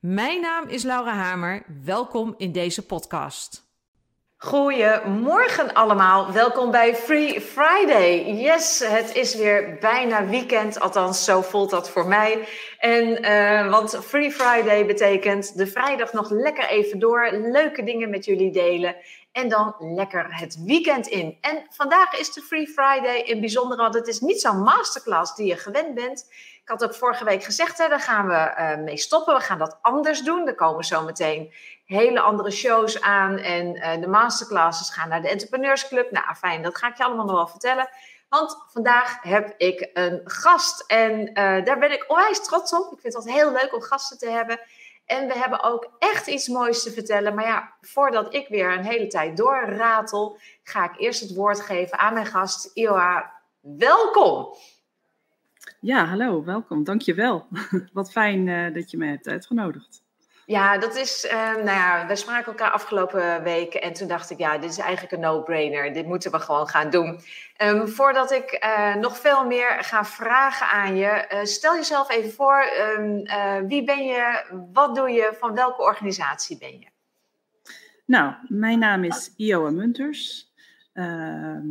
Mijn 0.00 0.40
naam 0.40 0.68
is 0.68 0.82
Laura 0.82 1.14
Hamer. 1.14 1.62
Welkom 1.84 2.34
in 2.36 2.52
deze 2.52 2.86
podcast. 2.86 3.62
Goedemorgen 4.36 5.72
allemaal. 5.72 6.32
Welkom 6.32 6.70
bij 6.70 6.96
Free 6.96 7.40
Friday. 7.40 8.34
Yes, 8.34 8.78
het 8.78 9.14
is 9.14 9.34
weer 9.34 9.76
bijna 9.80 10.26
weekend. 10.26 10.80
Althans, 10.80 11.24
zo 11.24 11.42
voelt 11.42 11.70
dat 11.70 11.90
voor 11.90 12.06
mij. 12.06 12.48
En 12.80 13.24
uh, 13.24 13.70
want 13.70 13.98
Free 14.04 14.32
Friday 14.32 14.86
betekent 14.86 15.56
de 15.56 15.66
vrijdag 15.66 16.12
nog 16.12 16.30
lekker 16.30 16.64
even 16.68 16.98
door. 16.98 17.30
Leuke 17.32 17.84
dingen 17.84 18.10
met 18.10 18.24
jullie 18.24 18.52
delen. 18.52 18.96
En 19.32 19.48
dan 19.48 19.74
lekker 19.78 20.26
het 20.28 20.64
weekend 20.64 21.06
in. 21.06 21.38
En 21.40 21.66
vandaag 21.70 22.18
is 22.18 22.32
de 22.32 22.40
Free 22.40 22.66
Friday 22.66 23.16
in 23.16 23.40
bijzonder, 23.40 23.76
want 23.76 23.94
het 23.94 24.08
is 24.08 24.20
niet 24.20 24.40
zo'n 24.40 24.62
masterclass 24.62 25.34
die 25.34 25.46
je 25.46 25.56
gewend 25.56 25.94
bent. 25.94 26.26
Ik 26.62 26.68
had 26.68 26.84
ook 26.84 26.94
vorige 26.94 27.24
week 27.24 27.44
gezegd, 27.44 27.78
hè, 27.78 27.88
daar 27.88 28.00
gaan 28.00 28.26
we 28.26 28.54
uh, 28.58 28.84
mee 28.84 28.96
stoppen. 28.96 29.34
We 29.34 29.40
gaan 29.40 29.58
dat 29.58 29.78
anders 29.82 30.20
doen. 30.20 30.46
Er 30.46 30.54
komen 30.54 30.84
zo 30.84 31.04
meteen 31.04 31.52
hele 31.84 32.20
andere 32.20 32.50
shows 32.50 33.00
aan. 33.00 33.38
En 33.38 33.76
uh, 33.76 34.00
de 34.00 34.08
masterclasses 34.08 34.90
gaan 34.90 35.08
naar 35.08 35.22
de 35.22 35.28
Entrepreneurs 35.28 35.88
Club. 35.88 36.10
Nou, 36.10 36.34
fijn, 36.34 36.62
dat 36.62 36.78
ga 36.78 36.88
ik 36.88 36.96
je 36.96 37.04
allemaal 37.04 37.26
nog 37.26 37.36
wel 37.36 37.48
vertellen. 37.48 37.88
Want 38.30 38.64
vandaag 38.66 39.22
heb 39.22 39.54
ik 39.56 39.90
een 39.92 40.20
gast. 40.24 40.84
En 40.86 41.28
uh, 41.28 41.34
daar 41.64 41.78
ben 41.78 41.92
ik 41.92 42.04
onwijs 42.08 42.44
trots 42.44 42.72
op. 42.72 42.92
Ik 42.92 43.00
vind 43.00 43.14
het 43.14 43.30
heel 43.30 43.52
leuk 43.52 43.74
om 43.74 43.82
gasten 43.82 44.18
te 44.18 44.30
hebben. 44.30 44.60
En 45.06 45.26
we 45.26 45.38
hebben 45.38 45.62
ook 45.62 45.90
echt 45.98 46.26
iets 46.26 46.48
moois 46.48 46.82
te 46.82 46.90
vertellen. 46.90 47.34
Maar 47.34 47.44
ja, 47.44 47.72
voordat 47.80 48.34
ik 48.34 48.48
weer 48.48 48.72
een 48.72 48.84
hele 48.84 49.06
tijd 49.06 49.36
doorratel, 49.36 50.38
ga 50.62 50.84
ik 50.84 51.00
eerst 51.00 51.20
het 51.20 51.34
woord 51.34 51.60
geven 51.60 51.98
aan 51.98 52.14
mijn 52.14 52.26
gast, 52.26 52.70
Ioa. 52.74 53.32
Welkom! 53.60 54.54
Ja, 55.80 56.04
hallo, 56.04 56.44
welkom. 56.44 56.84
Dankjewel. 56.84 57.46
Wat 57.92 58.10
fijn 58.10 58.46
uh, 58.46 58.74
dat 58.74 58.90
je 58.90 58.96
me 58.96 59.06
hebt 59.06 59.28
uitgenodigd. 59.28 60.02
Ja, 60.50 60.78
dat 60.78 60.96
is, 60.96 61.24
uh, 61.24 61.54
nou 61.54 61.64
ja, 61.64 62.06
we 62.06 62.16
spraken 62.16 62.46
elkaar 62.46 62.70
afgelopen 62.70 63.42
weken 63.42 63.82
en 63.82 63.92
toen 63.92 64.08
dacht 64.08 64.30
ik, 64.30 64.38
ja, 64.38 64.58
dit 64.58 64.70
is 64.70 64.78
eigenlijk 64.78 65.12
een 65.12 65.20
no-brainer. 65.20 65.92
Dit 65.92 66.06
moeten 66.06 66.30
we 66.30 66.38
gewoon 66.38 66.68
gaan 66.68 66.90
doen. 66.90 67.20
Um, 67.62 67.88
voordat 67.88 68.32
ik 68.32 68.64
uh, 68.64 68.94
nog 68.94 69.18
veel 69.18 69.46
meer 69.46 69.84
ga 69.84 70.04
vragen 70.04 70.66
aan 70.66 70.96
je, 70.96 71.28
uh, 71.32 71.44
stel 71.44 71.74
jezelf 71.74 72.10
even 72.10 72.32
voor. 72.32 72.64
Um, 72.98 73.24
wie 73.66 73.84
ben 73.84 74.04
je? 74.04 74.44
Wat 74.72 74.94
doe 74.94 75.10
je? 75.10 75.36
Van 75.38 75.54
welke 75.54 75.82
organisatie 75.82 76.58
ben 76.58 76.78
je? 76.78 76.86
Nou, 78.06 78.34
mijn 78.48 78.78
naam 78.78 79.04
is 79.04 79.34
Ioa 79.36 79.70
Munters. 79.70 80.52
Ehm, 80.92 81.66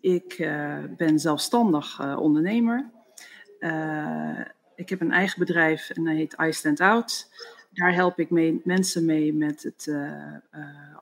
ik 0.00 0.36
ben 0.96 1.18
zelfstandig 1.18 2.16
ondernemer. 2.18 2.90
ik 4.74 4.88
heb 4.88 5.00
een 5.00 5.12
eigen 5.12 5.38
bedrijf 5.38 5.90
en 5.90 6.04
dat 6.04 6.14
heet 6.14 6.36
I 6.40 6.52
Stand 6.52 6.80
Out 6.80 7.28
daar 7.74 7.94
help 7.94 8.18
ik 8.18 8.30
mee, 8.30 8.60
mensen 8.64 9.04
mee 9.04 9.34
met 9.34 9.62
het, 9.62 9.86
uh, 9.88 9.96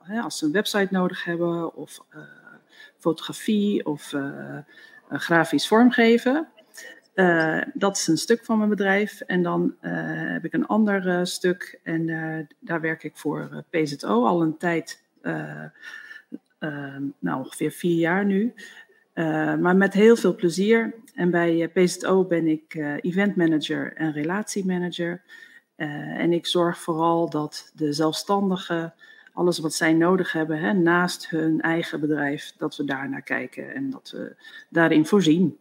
uh, 0.09 0.23
als 0.23 0.37
ze 0.37 0.45
een 0.45 0.51
website 0.51 0.87
nodig 0.91 1.23
hebben, 1.23 1.75
of 1.75 2.05
uh, 2.15 2.21
fotografie 2.97 3.85
of 3.85 4.13
grafisch 5.09 5.67
vormgeven. 5.67 6.47
dat 7.73 7.97
is 7.97 8.07
een 8.07 8.17
stuk 8.17 8.45
van 8.45 8.57
mijn 8.57 8.69
bedrijf. 8.69 9.21
En 9.21 9.43
dan 9.43 9.75
heb 9.79 10.45
ik 10.45 10.53
een 10.53 10.67
ander 10.67 11.27
stuk 11.27 11.79
en 11.83 12.05
daar 12.59 12.81
werk 12.81 13.03
ik 13.03 13.17
voor 13.17 13.63
PZO 13.69 14.25
al 14.25 14.41
een 14.41 14.57
tijd, 14.57 15.03
nou 17.19 17.39
ongeveer 17.39 17.71
vier 17.71 17.97
jaar 17.97 18.25
nu. 18.25 18.53
maar 19.59 19.75
met 19.75 19.93
heel 19.93 20.15
veel 20.15 20.35
plezier. 20.35 20.93
En 21.15 21.29
bij 21.29 21.67
PZO 21.73 22.23
ben 22.23 22.47
ik 22.47 22.73
event 23.01 23.35
manager 23.35 23.93
en 23.93 24.11
relatiemanager. 24.11 25.21
Uh, 25.77 25.87
en 26.19 26.33
ik 26.33 26.45
zorg 26.45 26.77
vooral 26.77 27.29
dat 27.29 27.71
de 27.73 27.93
zelfstandigen 27.93 28.93
alles 29.33 29.59
wat 29.59 29.73
zij 29.73 29.93
nodig 29.93 30.31
hebben 30.31 30.59
hè, 30.59 30.73
naast 30.73 31.29
hun 31.29 31.61
eigen 31.61 31.99
bedrijf, 31.99 32.53
dat 32.57 32.75
we 32.75 32.83
daar 32.83 33.09
naar 33.09 33.21
kijken 33.21 33.73
en 33.73 33.89
dat 33.89 34.09
we 34.09 34.35
daarin 34.69 35.05
voorzien. 35.05 35.57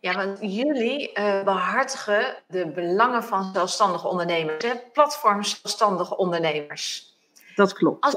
Ja, 0.00 0.14
want 0.14 0.38
jullie 0.40 1.18
uh, 1.18 1.44
behartigen 1.44 2.36
de 2.48 2.70
belangen 2.70 3.24
van 3.24 3.50
zelfstandige 3.52 4.08
ondernemers, 4.08 4.64
hè? 4.64 4.72
platform 4.92 5.42
zelfstandige 5.42 6.16
ondernemers. 6.16 7.16
Dat 7.54 7.72
klopt. 7.72 8.04
Als, 8.04 8.16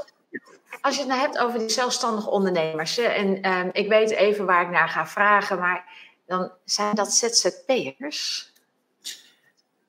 als 0.82 0.94
je 0.96 1.00
het 1.00 1.10
nou 1.10 1.22
hebt 1.22 1.38
over 1.38 1.60
die 1.60 1.70
zelfstandige 1.70 2.30
ondernemers, 2.30 2.96
hè, 2.96 3.04
en 3.04 3.52
um, 3.52 3.70
ik 3.72 3.90
weet 3.90 4.10
even 4.10 4.46
waar 4.46 4.62
ik 4.62 4.70
naar 4.70 4.90
ga 4.90 5.08
vragen, 5.08 5.60
maar 5.60 5.86
dan 6.26 6.52
zijn 6.66 6.96
dat 6.96 7.14
ZZP'ers? 7.14 8.51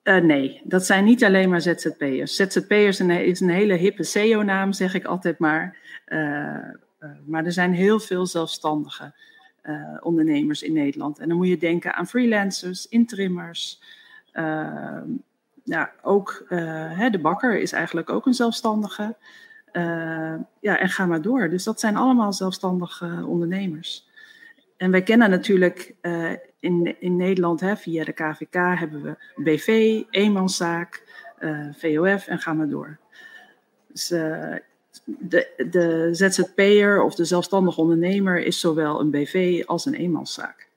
Uh, 0.05 0.17
nee, 0.17 0.61
dat 0.65 0.87
zijn 0.87 1.05
niet 1.05 1.25
alleen 1.25 1.49
maar 1.49 1.61
ZZP'ers. 1.61 2.37
ZZP'ers 2.37 3.01
is 3.01 3.41
een 3.41 3.51
hele 3.51 3.75
hippe 3.75 4.03
SEO-naam, 4.03 4.73
zeg 4.73 4.95
ik 4.95 5.05
altijd 5.05 5.39
maar. 5.39 5.77
Uh, 6.07 6.19
uh, 6.19 7.11
maar 7.27 7.45
er 7.45 7.53
zijn 7.53 7.73
heel 7.73 8.01
veel 8.01 8.27
zelfstandige 8.27 9.15
ondernemers 10.01 10.63
in 10.63 10.73
Nederland. 10.73 11.19
En 11.19 11.29
dan 11.29 11.37
moet 11.37 11.49
je 11.49 11.57
denken 11.57 11.95
aan 11.95 12.07
freelancers, 12.07 12.89
interimmers. 12.89 13.83
ja, 15.65 15.93
ook 16.03 16.45
hè, 16.49 17.11
de 17.11 17.19
bakker 17.19 17.59
is 17.59 17.73
eigenlijk 17.73 18.11
ook 18.11 18.27
een 18.27 18.35
zelfstandige. 18.35 19.17
ja, 20.61 20.79
en 20.79 20.89
ga 20.89 21.07
maar 21.07 21.23
door. 21.23 21.51
Dus 21.51 21.65
dat 21.65 21.81
zijn 21.81 21.97
allemaal 21.97 22.33
zelfstandige 22.33 23.25
ondernemers. 23.27 24.09
En 24.83 24.91
wij 24.91 25.03
kennen 25.03 25.31
natuurlijk 25.31 25.95
in, 26.61 26.97
in 26.99 27.17
Nederland, 27.17 27.61
hè, 27.61 27.77
via 27.77 28.05
de 28.05 28.13
KVK, 28.13 28.55
hebben 28.55 29.03
we 29.03 29.43
BV, 29.43 30.01
eenmanszaak, 30.11 31.03
uh, 31.41 31.67
eh, 31.67 31.75
VOF 31.75 32.27
en 32.27 32.39
ga 32.39 32.53
maar 32.53 32.69
door. 32.69 32.99
Dus 33.87 34.11
uh, 34.11 34.55
de, 35.05 35.67
de 35.71 36.09
ZZP'er 36.13 37.03
of 37.03 37.15
de 37.15 37.25
zelfstandig 37.25 37.79
ondernemer 37.79 38.39
is 38.39 38.61
zowel 38.61 39.01
een 39.01 39.11
BV 39.11 39.63
als 39.67 39.87
een 39.87 39.95
eenmanszaak. 39.95 40.69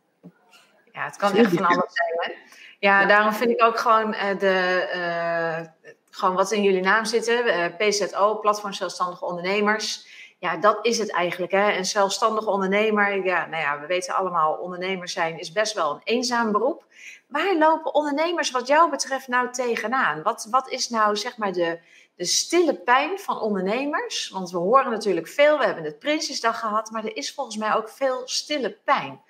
Ja, 0.94 1.06
het 1.06 1.16
kan 1.16 1.36
echt 1.36 1.54
van 1.54 1.66
alles 1.66 1.94
zijn. 1.94 2.14
Hè? 2.16 2.32
Ja, 2.80 3.02
ja, 3.02 3.08
daarom 3.08 3.34
vind 3.34 3.50
ik 3.50 3.64
ook 3.64 3.78
gewoon, 3.78 4.14
uh, 4.14 4.40
de, 4.40 5.70
gewoon 6.10 6.36
wat 6.36 6.52
in 6.52 6.64
jullie 6.64 6.82
naam 6.82 7.06
zitten, 7.06 7.44
PZO, 7.78 8.40
Platform 8.40 8.74
Zelfstandige 8.74 9.26
Ondernemers 9.26 10.08
ja, 10.46 10.58
dat 10.58 10.86
is 10.86 10.98
het 10.98 11.12
eigenlijk. 11.12 11.52
Hè? 11.52 11.78
Een 11.78 11.86
zelfstandig 11.86 12.46
ondernemer, 12.46 13.26
ja, 13.26 13.46
nou 13.46 13.64
ja, 13.64 13.80
we 13.80 13.86
weten 13.86 14.16
allemaal, 14.16 14.54
ondernemer 14.54 15.10
zijn 15.10 15.40
is 15.40 15.52
best 15.52 15.74
wel 15.74 15.92
een 15.92 16.02
eenzaam 16.04 16.52
beroep. 16.52 16.86
Waar 17.28 17.58
lopen 17.58 17.94
ondernemers 17.94 18.52
wat 18.52 18.68
jou 18.68 18.90
betreft 18.90 19.28
nou 19.28 19.52
tegenaan? 19.52 20.22
Wat, 20.24 20.48
wat 20.52 20.70
is 20.70 20.90
nou 20.90 21.16
zeg 21.16 21.38
maar 21.38 21.54
de, 21.54 21.80
de 22.16 22.26
stille 22.26 22.76
pijn 22.76 23.20
van 23.20 23.40
ondernemers? 23.40 24.30
Want 24.30 24.52
we 24.52 24.58
horen 24.58 24.92
natuurlijk 24.92 25.28
veel, 25.28 25.58
we 25.58 25.66
hebben 25.66 25.84
het 25.84 26.00
Prinsjesdag 26.00 26.60
gehad, 26.60 26.92
maar 26.92 27.04
er 27.04 27.16
is 27.16 27.34
volgens 27.34 27.58
mij 27.58 27.76
ook 27.76 27.90
veel 27.90 28.22
stille 28.26 28.72
pijn. 28.72 29.22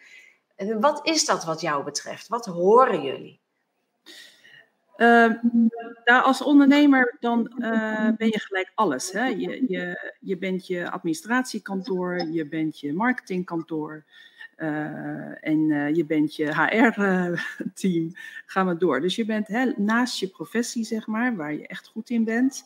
Wat 0.79 0.99
is 1.07 1.25
dat 1.25 1.43
wat 1.43 1.61
jou 1.61 1.83
betreft? 1.83 2.27
Wat 2.27 2.45
horen 2.45 3.01
jullie? 3.01 3.44
Uh, 4.97 5.33
nou, 6.05 6.23
als 6.23 6.41
ondernemer 6.41 7.17
dan 7.19 7.51
uh, 7.57 8.09
ben 8.17 8.27
je 8.27 8.39
gelijk 8.39 8.71
alles. 8.75 9.11
Hè? 9.11 9.25
Je, 9.25 9.65
je, 9.67 10.13
je 10.19 10.37
bent 10.37 10.67
je 10.67 10.89
administratiekantoor, 10.89 12.27
je 12.31 12.47
bent 12.47 12.79
je 12.79 12.93
marketingkantoor 12.93 14.03
uh, 14.57 15.47
en 15.47 15.67
je 15.95 16.05
bent 16.05 16.35
je 16.35 16.45
HR-team. 16.45 18.11
Ga 18.45 18.63
maar 18.63 18.77
door. 18.77 19.01
Dus 19.01 19.15
je 19.15 19.25
bent 19.25 19.47
hè, 19.47 19.71
naast 19.77 20.19
je 20.19 20.27
professie, 20.27 20.83
zeg 20.83 21.07
maar, 21.07 21.35
waar 21.35 21.53
je 21.53 21.67
echt 21.67 21.87
goed 21.87 22.09
in 22.09 22.23
bent, 22.23 22.65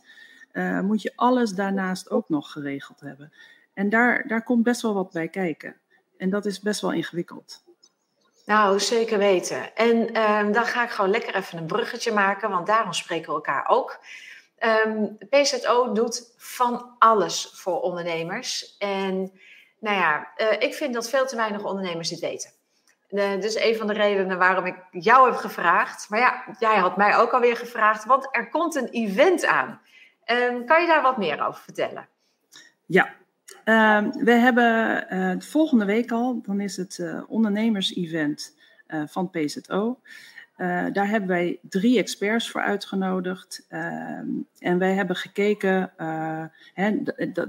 moet 0.83 1.01
je 1.01 1.11
alles 1.15 1.51
daarnaast 1.51 2.09
ook 2.09 2.29
nog 2.29 2.51
geregeld 2.51 2.99
hebben. 2.99 3.31
En 3.73 3.89
daar, 3.89 4.27
daar 4.27 4.43
komt 4.43 4.63
best 4.63 4.81
wel 4.81 4.93
wat 4.93 5.11
bij 5.11 5.27
kijken. 5.27 5.75
En 6.17 6.29
dat 6.29 6.45
is 6.45 6.59
best 6.59 6.81
wel 6.81 6.93
ingewikkeld. 6.93 7.63
Nou, 8.49 8.79
zeker 8.79 9.17
weten. 9.17 9.75
En 9.75 10.21
um, 10.21 10.51
dan 10.51 10.65
ga 10.65 10.83
ik 10.83 10.89
gewoon 10.89 11.09
lekker 11.09 11.35
even 11.35 11.57
een 11.57 11.65
bruggetje 11.65 12.11
maken, 12.11 12.49
want 12.49 12.67
daarom 12.67 12.93
spreken 12.93 13.27
we 13.27 13.33
elkaar 13.33 13.67
ook. 13.67 13.99
Um, 14.59 15.17
ehm, 15.29 15.43
PZO 15.43 15.93
doet 15.93 16.33
van 16.37 16.95
alles 16.99 17.51
voor 17.53 17.81
ondernemers. 17.81 18.77
En 18.77 19.39
nou 19.79 19.95
ja, 19.95 20.31
uh, 20.37 20.51
ik 20.51 20.73
vind 20.73 20.93
dat 20.93 21.09
veel 21.09 21.25
te 21.25 21.35
weinig 21.35 21.63
ondernemers 21.63 22.09
dit 22.09 22.19
weten. 22.19 22.51
Dus 23.39 23.55
een 23.55 23.75
van 23.75 23.87
de 23.87 23.93
redenen 23.93 24.37
waarom 24.37 24.65
ik 24.65 24.75
jou 24.91 25.29
heb 25.29 25.39
gevraagd. 25.39 26.09
Maar 26.09 26.19
ja, 26.19 26.43
jij 26.59 26.77
had 26.77 26.97
mij 26.97 27.17
ook 27.17 27.31
alweer 27.31 27.57
gevraagd, 27.57 28.05
want 28.05 28.27
er 28.31 28.49
komt 28.49 28.75
een 28.75 28.89
event 28.89 29.45
aan. 29.45 29.81
Um, 30.25 30.65
kan 30.65 30.81
je 30.81 30.87
daar 30.87 31.01
wat 31.01 31.17
meer 31.17 31.47
over 31.47 31.61
vertellen? 31.61 32.07
Ja, 32.85 33.13
uh, 33.65 34.03
we 34.23 34.31
hebben 34.31 35.05
uh, 35.13 35.39
volgende 35.39 35.85
week 35.85 36.11
al, 36.11 36.41
dan 36.41 36.59
is 36.59 36.77
het 36.77 36.97
uh, 36.97 37.23
ondernemers-event 37.27 38.55
uh, 38.87 39.03
van 39.07 39.29
PZO. 39.29 39.99
daar 40.91 41.07
hebben 41.07 41.29
wij 41.29 41.59
drie 41.61 41.97
experts 41.97 42.49
voor 42.49 42.61
uitgenodigd. 42.61 43.65
Ehm, 43.69 44.27
en 44.59 44.77
wij 44.77 44.93
hebben 44.93 45.15
gekeken, 45.15 45.91
hè, 46.73 46.97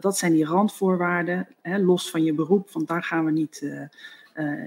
dat 0.00 0.19
zijn 0.19 0.32
die 0.32 0.44
randvoorwaarden, 0.44 1.49
hè, 1.62 1.79
los 1.79 2.11
van 2.11 2.25
je 2.25 2.35
beroep, 2.35 2.70
want 2.70 2.88
daar 2.88 3.02
gaan 3.02 3.25
we 3.25 3.31
niet 3.31 3.67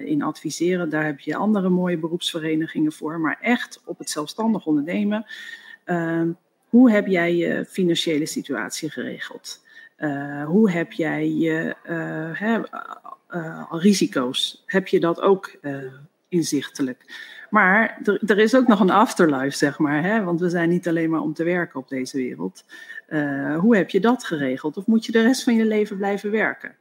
in 0.05 0.21
adviseren. 0.21 0.89
Daar 0.89 1.05
heb 1.05 1.19
je 1.19 1.35
andere 1.35 1.69
mooie 1.69 1.97
beroepsverenigingen 1.97 2.91
voor. 2.91 3.19
Maar 3.19 3.37
echt 3.41 3.81
op 3.85 3.97
het 3.97 4.09
zelfstandig 4.09 4.65
ondernemen. 4.65 5.25
Ehm, 5.83 6.31
hoe 6.69 6.91
heb 6.91 7.07
jij 7.07 7.35
je 7.35 7.65
financiële 7.65 8.25
situatie 8.25 8.89
geregeld? 8.89 9.62
Uh, 10.03 10.45
hoe 10.45 10.71
heb 10.71 10.91
jij 10.91 11.29
je 11.29 11.75
hè, 12.33 12.59
uh, 13.29 13.65
risico's? 13.69 14.63
Heb 14.65 14.87
je 14.87 14.99
dat 14.99 15.21
ook 15.21 15.57
inzichtelijk? 16.27 17.31
Maar 17.49 17.99
er, 18.03 18.19
er, 18.25 18.39
is 18.39 18.55
ook 18.55 18.67
nog 18.67 18.79
een 18.79 18.89
afterlife, 18.89 19.57
zeg 19.57 19.79
maar. 19.79 20.03
Hè? 20.03 20.23
Want 20.23 20.39
we 20.39 20.49
zijn 20.49 20.69
niet 20.69 20.87
alleen 20.87 21.09
maar 21.09 21.21
om 21.21 21.33
te 21.33 21.43
werken 21.43 21.79
op 21.79 21.89
deze 21.89 22.17
wereld. 22.17 22.65
hoe 23.57 23.75
heb 23.75 23.89
je 23.89 23.99
dat 23.99 24.23
geregeld? 24.23 24.77
Of 24.77 24.85
moet 24.85 25.05
je 25.05 25.11
de 25.11 25.21
rest 25.21 25.43
van 25.43 25.55
je 25.55 25.65
leven 25.65 25.97
blijven 25.97 26.31
werken? 26.31 26.75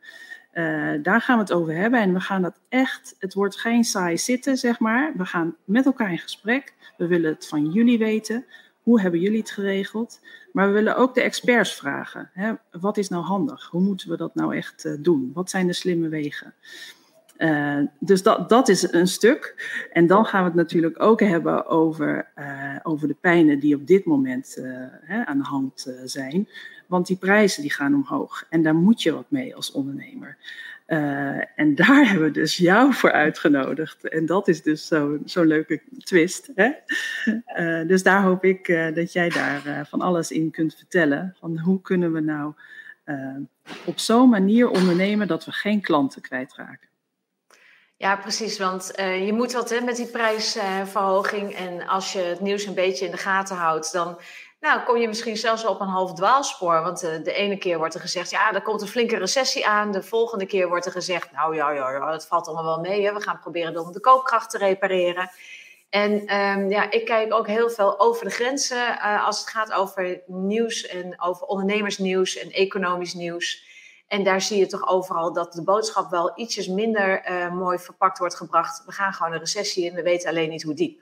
daar 1.02 1.20
gaan 1.20 1.36
we 1.36 1.42
het 1.42 1.52
over 1.52 1.74
hebben. 1.74 2.00
En 2.00 2.12
we 2.12 2.20
gaan 2.20 2.42
dat 2.42 2.60
echt, 2.68 3.16
het 3.18 3.34
wordt 3.34 3.60
geen 3.60 3.84
saai 3.84 4.18
zitten, 4.18 4.56
zeg 4.56 4.78
maar. 4.78 5.12
We 5.16 5.24
gaan 5.24 5.56
met 5.64 5.86
elkaar 5.86 6.10
in 6.10 6.18
gesprek. 6.18 6.74
We 6.96 7.06
willen 7.06 7.32
het 7.32 7.48
van 7.48 7.70
jullie 7.70 7.98
weten. 7.98 8.44
Hoe 8.82 9.00
hebben 9.00 9.20
jullie 9.20 9.38
het 9.38 9.50
geregeld? 9.50 10.20
Maar 10.52 10.66
we 10.66 10.72
willen 10.72 10.96
ook 10.96 11.14
de 11.14 11.22
experts 11.22 11.74
vragen. 11.74 12.30
Hè? 12.32 12.52
Wat 12.70 12.96
is 12.96 13.08
nou 13.08 13.24
handig? 13.24 13.68
Hoe 13.70 13.80
moeten 13.80 14.08
we 14.08 14.16
dat 14.16 14.34
nou 14.34 14.56
echt 14.56 14.84
uh, 14.84 14.92
doen? 14.98 15.30
Wat 15.34 15.50
zijn 15.50 15.66
de 15.66 15.72
slimme 15.72 16.08
wegen? 16.08 16.54
Uh, 17.38 17.78
dus 17.98 18.22
dat, 18.22 18.48
dat 18.48 18.68
is 18.68 18.92
een 18.92 19.06
stuk. 19.06 19.70
En 19.92 20.06
dan 20.06 20.24
gaan 20.24 20.40
we 20.40 20.46
het 20.46 20.56
natuurlijk 20.56 21.02
ook 21.02 21.20
hebben 21.20 21.66
over, 21.66 22.28
uh, 22.38 22.76
over 22.82 23.08
de 23.08 23.16
pijnen 23.20 23.58
die 23.58 23.74
op 23.74 23.86
dit 23.86 24.04
moment 24.04 24.58
hè, 25.00 25.24
aan 25.24 25.38
de 25.38 25.44
hand 25.44 25.94
zijn. 26.04 26.48
Want 26.86 27.06
die 27.06 27.16
prijzen 27.16 27.62
die 27.62 27.72
gaan 27.72 27.94
omhoog. 27.94 28.46
En 28.48 28.62
daar 28.62 28.74
moet 28.74 29.02
je 29.02 29.12
wat 29.12 29.30
mee 29.30 29.56
als 29.56 29.72
ondernemer. 29.72 30.36
Uh, 30.86 31.58
en 31.58 31.74
daar 31.74 32.06
hebben 32.08 32.26
we 32.26 32.30
dus 32.30 32.56
jou 32.56 32.94
voor 32.94 33.12
uitgenodigd. 33.12 34.08
En 34.08 34.26
dat 34.26 34.48
is 34.48 34.62
dus 34.62 34.86
zo'n 34.86 35.22
zo 35.26 35.42
leuke 35.42 35.82
twist. 35.98 36.50
Hè? 36.54 36.70
Uh, 37.56 37.88
dus 37.88 38.02
daar 38.02 38.22
hoop 38.22 38.44
ik 38.44 38.68
uh, 38.68 38.94
dat 38.94 39.12
jij 39.12 39.28
daar 39.28 39.86
van 39.88 40.00
alles 40.00 40.30
in 40.30 40.50
kunt 40.50 40.74
vertellen. 40.74 41.36
Van 41.40 41.58
hoe 41.58 41.80
kunnen 41.80 42.12
we 42.12 42.20
nou 42.20 42.54
op 43.84 43.98
zo'n 43.98 44.28
manier 44.28 44.68
ondernemen 44.68 45.26
dat 45.26 45.44
we 45.44 45.52
geen 45.52 45.80
klanten 45.80 46.22
kwijtraken. 46.22 46.88
Ja, 47.96 48.16
precies. 48.16 48.58
Want 48.58 48.92
je 48.96 49.32
moet 49.32 49.52
wat 49.52 49.70
hè, 49.70 49.80
met 49.80 49.96
die 49.96 50.06
prijsverhoging. 50.06 51.54
en 51.54 51.86
als 51.86 52.12
je 52.12 52.18
het 52.18 52.40
nieuws 52.40 52.66
een 52.66 52.74
beetje 52.74 53.04
in 53.04 53.10
de 53.10 53.16
gaten 53.16 53.56
houdt, 53.56 53.92
dan 53.92 54.18
nou, 54.62 54.82
kom 54.82 54.96
je 54.96 55.08
misschien 55.08 55.36
zelfs 55.36 55.64
op 55.64 55.80
een 55.80 55.88
half 55.88 56.12
dwaalspoor. 56.12 56.82
Want 56.82 57.04
uh, 57.04 57.10
de 57.24 57.32
ene 57.32 57.56
keer 57.56 57.78
wordt 57.78 57.94
er 57.94 58.00
gezegd, 58.00 58.30
ja, 58.30 58.52
er 58.52 58.62
komt 58.62 58.80
een 58.82 58.88
flinke 58.88 59.16
recessie 59.16 59.66
aan. 59.66 59.92
De 59.92 60.02
volgende 60.02 60.46
keer 60.46 60.68
wordt 60.68 60.86
er 60.86 60.92
gezegd, 60.92 61.32
nou 61.32 61.54
ja, 61.54 61.70
ja, 61.70 61.90
ja 61.90 62.12
het 62.12 62.26
valt 62.26 62.46
allemaal 62.46 62.64
wel 62.64 62.80
mee. 62.80 63.04
Hè. 63.04 63.12
We 63.12 63.20
gaan 63.20 63.38
proberen 63.40 63.84
om 63.84 63.92
de 63.92 64.00
koopkracht 64.00 64.50
te 64.50 64.58
repareren. 64.58 65.30
En 65.90 66.36
um, 66.36 66.70
ja, 66.70 66.90
ik 66.90 67.04
kijk 67.04 67.34
ook 67.34 67.46
heel 67.46 67.70
veel 67.70 68.00
over 68.00 68.24
de 68.24 68.30
grenzen 68.30 68.92
uh, 68.92 69.26
als 69.26 69.40
het 69.40 69.48
gaat 69.48 69.72
over 69.72 70.20
nieuws 70.26 70.86
en 70.86 71.20
over 71.20 71.46
ondernemersnieuws 71.46 72.36
en 72.36 72.50
economisch 72.50 73.14
nieuws. 73.14 73.64
En 74.08 74.24
daar 74.24 74.40
zie 74.40 74.58
je 74.58 74.66
toch 74.66 74.88
overal 74.88 75.32
dat 75.32 75.52
de 75.52 75.62
boodschap 75.62 76.10
wel 76.10 76.32
ietsjes 76.34 76.68
minder 76.68 77.30
uh, 77.30 77.52
mooi 77.52 77.78
verpakt 77.78 78.18
wordt 78.18 78.34
gebracht. 78.36 78.82
We 78.86 78.92
gaan 78.92 79.12
gewoon 79.12 79.32
een 79.32 79.38
recessie 79.38 79.84
in, 79.84 79.94
we 79.94 80.02
weten 80.02 80.28
alleen 80.28 80.48
niet 80.48 80.62
hoe 80.62 80.74
diep. 80.74 81.00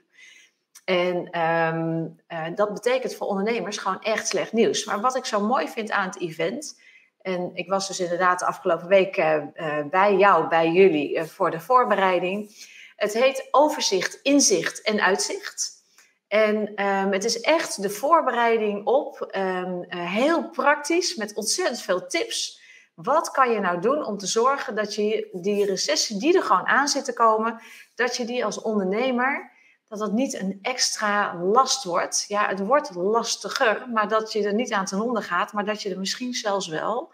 En 0.91 1.41
um, 1.41 2.19
uh, 2.29 2.45
dat 2.55 2.73
betekent 2.73 3.15
voor 3.15 3.27
ondernemers 3.27 3.77
gewoon 3.77 4.01
echt 4.01 4.27
slecht 4.27 4.53
nieuws. 4.53 4.85
Maar 4.85 5.01
wat 5.01 5.15
ik 5.15 5.25
zo 5.25 5.39
mooi 5.39 5.67
vind 5.67 5.91
aan 5.91 6.07
het 6.07 6.19
event. 6.19 6.79
En 7.21 7.51
ik 7.53 7.69
was 7.69 7.87
dus 7.87 7.99
inderdaad 7.99 8.39
de 8.39 8.45
afgelopen 8.45 8.87
week 8.87 9.17
uh, 9.17 9.35
uh, 9.55 9.85
bij 9.89 10.15
jou, 10.15 10.47
bij 10.47 10.71
jullie, 10.71 11.23
voor 11.23 11.51
de 11.51 11.59
voorbereiding. 11.59 12.49
Het 12.95 13.13
heet 13.13 13.47
Overzicht, 13.51 14.19
Inzicht 14.21 14.81
en 14.81 15.01
Uitzicht. 15.01 15.79
En 16.27 16.85
um, 16.85 17.11
het 17.11 17.23
is 17.23 17.39
echt 17.39 17.81
de 17.81 17.89
voorbereiding 17.89 18.85
op, 18.85 19.31
um, 19.35 19.85
heel 19.87 20.49
praktisch, 20.49 21.15
met 21.15 21.35
ontzettend 21.35 21.81
veel 21.81 22.07
tips. 22.07 22.61
Wat 22.95 23.31
kan 23.31 23.51
je 23.51 23.59
nou 23.59 23.81
doen 23.81 24.05
om 24.05 24.17
te 24.17 24.27
zorgen 24.27 24.75
dat 24.75 24.95
je 24.95 25.29
die 25.31 25.65
recessie 25.65 26.19
die 26.19 26.37
er 26.37 26.43
gewoon 26.43 26.67
aan 26.67 26.87
zit 26.87 27.05
te 27.05 27.13
komen, 27.13 27.61
dat 27.95 28.17
je 28.17 28.25
die 28.25 28.45
als 28.45 28.61
ondernemer 28.61 29.50
dat 29.91 29.99
het 29.99 30.11
niet 30.11 30.39
een 30.39 30.59
extra 30.61 31.35
last 31.35 31.83
wordt. 31.83 32.25
Ja, 32.27 32.47
het 32.47 32.59
wordt 32.59 32.95
lastiger, 32.95 33.89
maar 33.93 34.07
dat 34.07 34.33
je 34.33 34.43
er 34.43 34.53
niet 34.53 34.71
aan 34.71 34.85
ten 34.85 35.01
onder 35.01 35.23
gaat, 35.23 35.53
maar 35.53 35.65
dat 35.65 35.81
je 35.81 35.89
er 35.89 35.99
misschien 35.99 36.33
zelfs 36.33 36.67
wel, 36.67 37.13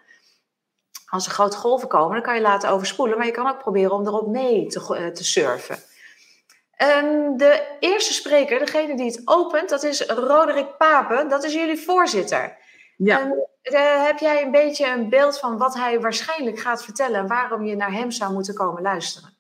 als 1.05 1.25
er 1.25 1.31
grote 1.31 1.57
golven 1.57 1.87
komen, 1.87 2.13
dan 2.13 2.21
kan 2.21 2.35
je 2.35 2.41
laten 2.41 2.69
overspoelen, 2.69 3.17
maar 3.17 3.25
je 3.25 3.31
kan 3.31 3.47
ook 3.47 3.59
proberen 3.59 3.91
om 3.91 4.07
erop 4.07 4.27
mee 4.27 4.67
te, 4.67 4.79
uh, 4.79 5.07
te 5.07 5.23
surfen. 5.23 5.77
En 6.71 7.37
de 7.37 7.77
eerste 7.79 8.13
spreker, 8.13 8.59
degene 8.59 8.95
die 8.95 9.11
het 9.11 9.21
opent, 9.25 9.69
dat 9.69 9.83
is 9.83 10.05
Roderick 10.05 10.77
Papen, 10.77 11.29
dat 11.29 11.43
is 11.43 11.53
jullie 11.53 11.79
voorzitter. 11.79 12.57
Ja. 12.97 13.19
En, 13.21 13.47
uh, 13.63 14.05
heb 14.05 14.19
jij 14.19 14.43
een 14.43 14.51
beetje 14.51 14.87
een 14.87 15.09
beeld 15.09 15.39
van 15.39 15.57
wat 15.57 15.75
hij 15.75 15.99
waarschijnlijk 15.99 16.59
gaat 16.59 16.83
vertellen 16.83 17.19
en 17.19 17.27
waarom 17.27 17.65
je 17.65 17.75
naar 17.75 17.91
hem 17.91 18.11
zou 18.11 18.33
moeten 18.33 18.53
komen 18.53 18.81
luisteren? 18.81 19.35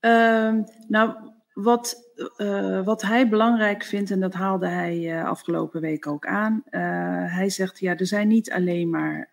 Uh, 0.00 0.52
nou, 0.88 1.31
wat, 1.54 2.12
uh, 2.36 2.84
wat 2.84 3.02
hij 3.02 3.28
belangrijk 3.28 3.82
vindt, 3.82 4.10
en 4.10 4.20
dat 4.20 4.34
haalde 4.34 4.66
hij 4.66 4.98
uh, 4.98 5.24
afgelopen 5.24 5.80
week 5.80 6.06
ook 6.06 6.26
aan. 6.26 6.62
Uh, 6.70 6.80
hij 7.34 7.50
zegt, 7.50 7.78
ja, 7.78 7.96
er 7.96 8.06
zijn 8.06 8.28
niet 8.28 8.50
alleen 8.50 8.90
maar 8.90 9.28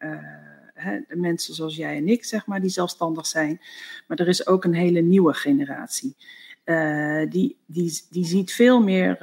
hè, 0.74 1.00
mensen 1.07 1.54
zoals 1.54 1.75
jij 1.75 1.98
en 1.98 2.07
ik, 2.07 2.25
zeg 2.25 2.45
maar, 2.45 2.62
die 2.62 2.69
zelfstandig 2.69 3.25
zijn. 3.25 3.62
Maar 4.07 4.19
er 4.19 4.27
is 4.27 4.48
ook 4.48 4.63
een 4.63 4.74
hele 4.74 5.01
nieuwe 5.01 5.33
generatie. 5.33 6.16
die, 7.30 7.57
die, 7.66 8.06
die 8.10 8.25
ziet 8.25 8.51
veel 8.51 8.81
meer 8.83 9.18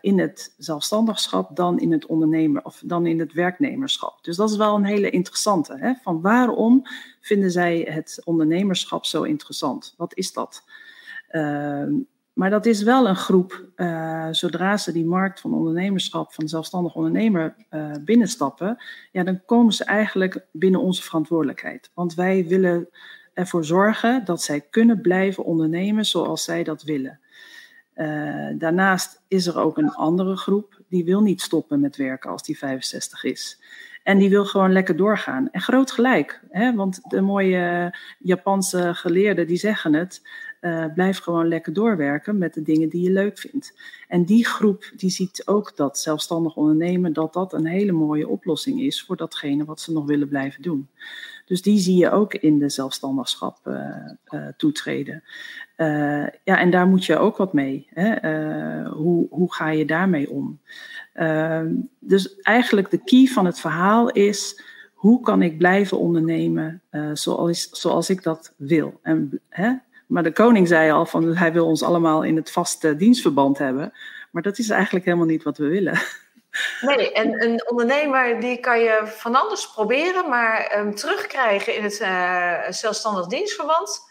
in 0.00 0.18
het 0.18 0.54
zelfstandigschap 0.58 1.56
dan 1.56 1.78
in 1.78 1.92
het 1.92 2.06
ondernemer 2.06 2.64
of 2.64 2.82
dan 2.84 3.06
in 3.06 3.18
het 3.18 3.32
werknemerschap. 3.32 4.24
Dus 4.24 4.36
dat 4.36 4.50
is 4.50 4.56
wel 4.56 4.76
een 4.76 4.84
hele 4.84 5.10
interessante. 5.10 5.76
Hè? 5.78 5.94
Van 6.02 6.20
waarom 6.20 6.82
vinden 7.20 7.50
zij 7.50 7.88
het 7.90 8.20
ondernemerschap 8.24 9.04
zo 9.04 9.22
interessant? 9.22 9.94
Wat 9.96 10.16
is 10.16 10.32
dat? 10.32 10.64
Uh, 11.30 11.86
maar 12.34 12.50
dat 12.50 12.66
is 12.66 12.82
wel 12.82 13.08
een 13.08 13.16
groep, 13.16 13.68
uh, 13.76 14.28
zodra 14.30 14.76
ze 14.76 14.92
die 14.92 15.04
markt 15.04 15.40
van 15.40 15.54
ondernemerschap, 15.54 16.32
van 16.32 16.48
zelfstandig 16.48 16.94
ondernemer 16.94 17.54
uh, 17.70 17.90
binnenstappen, 18.00 18.76
ja, 19.12 19.22
dan 19.22 19.44
komen 19.46 19.72
ze 19.72 19.84
eigenlijk 19.84 20.46
binnen 20.52 20.80
onze 20.80 21.02
verantwoordelijkheid. 21.02 21.90
Want 21.94 22.14
wij 22.14 22.46
willen 22.46 22.88
ervoor 23.34 23.64
zorgen 23.64 24.24
dat 24.24 24.42
zij 24.42 24.60
kunnen 24.60 25.00
blijven 25.00 25.44
ondernemen 25.44 26.06
zoals 26.06 26.44
zij 26.44 26.64
dat 26.64 26.82
willen. 26.82 27.18
Uh, 27.94 28.48
daarnaast 28.58 29.22
is 29.28 29.46
er 29.46 29.60
ook 29.60 29.78
een 29.78 29.90
andere 29.90 30.36
groep 30.36 30.80
die 30.88 31.04
wil 31.04 31.20
niet 31.20 31.40
stoppen 31.40 31.80
met 31.80 31.96
werken 31.96 32.30
als 32.30 32.42
die 32.42 32.58
65 32.58 33.24
is. 33.24 33.60
En 34.02 34.18
die 34.18 34.28
wil 34.28 34.44
gewoon 34.44 34.72
lekker 34.72 34.96
doorgaan. 34.96 35.50
En 35.50 35.60
groot 35.60 35.90
gelijk, 35.90 36.40
hè? 36.50 36.74
want 36.74 37.00
de 37.10 37.20
mooie 37.20 37.94
Japanse 38.18 38.94
geleerden 38.94 39.46
die 39.46 39.56
zeggen 39.56 39.94
het. 39.94 40.22
Uh, 40.64 40.84
blijf 40.94 41.18
gewoon 41.18 41.48
lekker 41.48 41.72
doorwerken 41.72 42.38
met 42.38 42.54
de 42.54 42.62
dingen 42.62 42.88
die 42.88 43.02
je 43.02 43.10
leuk 43.10 43.38
vindt. 43.38 43.78
En 44.08 44.24
die 44.24 44.46
groep 44.46 44.92
die 44.96 45.10
ziet 45.10 45.42
ook 45.46 45.76
dat 45.76 45.98
zelfstandig 45.98 46.56
ondernemen, 46.56 47.12
dat 47.12 47.32
dat 47.32 47.52
een 47.52 47.66
hele 47.66 47.92
mooie 47.92 48.28
oplossing 48.28 48.80
is 48.80 49.02
voor 49.02 49.16
datgene 49.16 49.64
wat 49.64 49.80
ze 49.80 49.92
nog 49.92 50.06
willen 50.06 50.28
blijven 50.28 50.62
doen. 50.62 50.88
Dus 51.46 51.62
die 51.62 51.78
zie 51.78 51.96
je 51.96 52.10
ook 52.10 52.34
in 52.34 52.58
de 52.58 52.68
zelfstandigschap 52.68 53.58
uh, 53.64 53.74
uh, 54.28 54.46
toetreden. 54.56 55.22
ja, 56.44 56.58
en 56.58 56.70
daar 56.70 56.86
moet 56.86 57.04
je 57.04 57.18
ook 57.18 57.36
wat 57.36 57.52
mee. 57.52 57.86
Hè? 57.90 58.18
hoe, 58.88 59.26
hoe 59.30 59.54
ga 59.54 59.70
je 59.70 59.84
daarmee 59.84 60.30
om? 60.30 60.60
Ehm, 61.12 61.74
dus 61.98 62.40
eigenlijk 62.40 62.90
de 62.90 63.04
key 63.04 63.26
van 63.26 63.46
het 63.46 63.60
verhaal 63.60 64.10
is 64.10 64.62
hoe 64.92 65.20
kan 65.20 65.42
ik 65.42 65.58
blijven 65.58 65.98
ondernemen 65.98 66.82
zoals, 67.12 67.68
zoals 67.70 68.10
ik 68.10 68.22
dat 68.22 68.54
wil. 68.56 68.98
En, 69.02 69.40
hè? 69.48 69.72
Maar 70.14 70.22
de 70.22 70.32
koning 70.32 70.68
zei 70.68 70.90
al 70.90 71.06
van 71.06 71.36
hij 71.36 71.52
wil 71.52 71.66
ons 71.66 71.82
allemaal 71.82 72.22
in 72.22 72.36
het 72.36 72.50
vaste 72.50 72.96
dienstverband 72.96 73.58
hebben. 73.58 73.92
Maar 74.30 74.42
dat 74.42 74.58
is 74.58 74.68
eigenlijk 74.70 75.04
helemaal 75.04 75.26
niet 75.26 75.42
wat 75.42 75.58
we 75.58 75.66
willen. 75.66 76.00
Nee, 76.80 77.12
en 77.12 77.42
een 77.42 77.68
ondernemer 77.70 78.40
die 78.40 78.60
kan 78.60 78.80
je 78.80 79.02
van 79.04 79.34
alles 79.34 79.70
proberen, 79.70 80.28
maar 80.28 80.84
terugkrijgen 80.94 81.76
in 81.76 81.82
het 81.82 82.00
uh, 82.00 82.60
zelfstandig 82.68 83.26
dienstverband. 83.26 84.10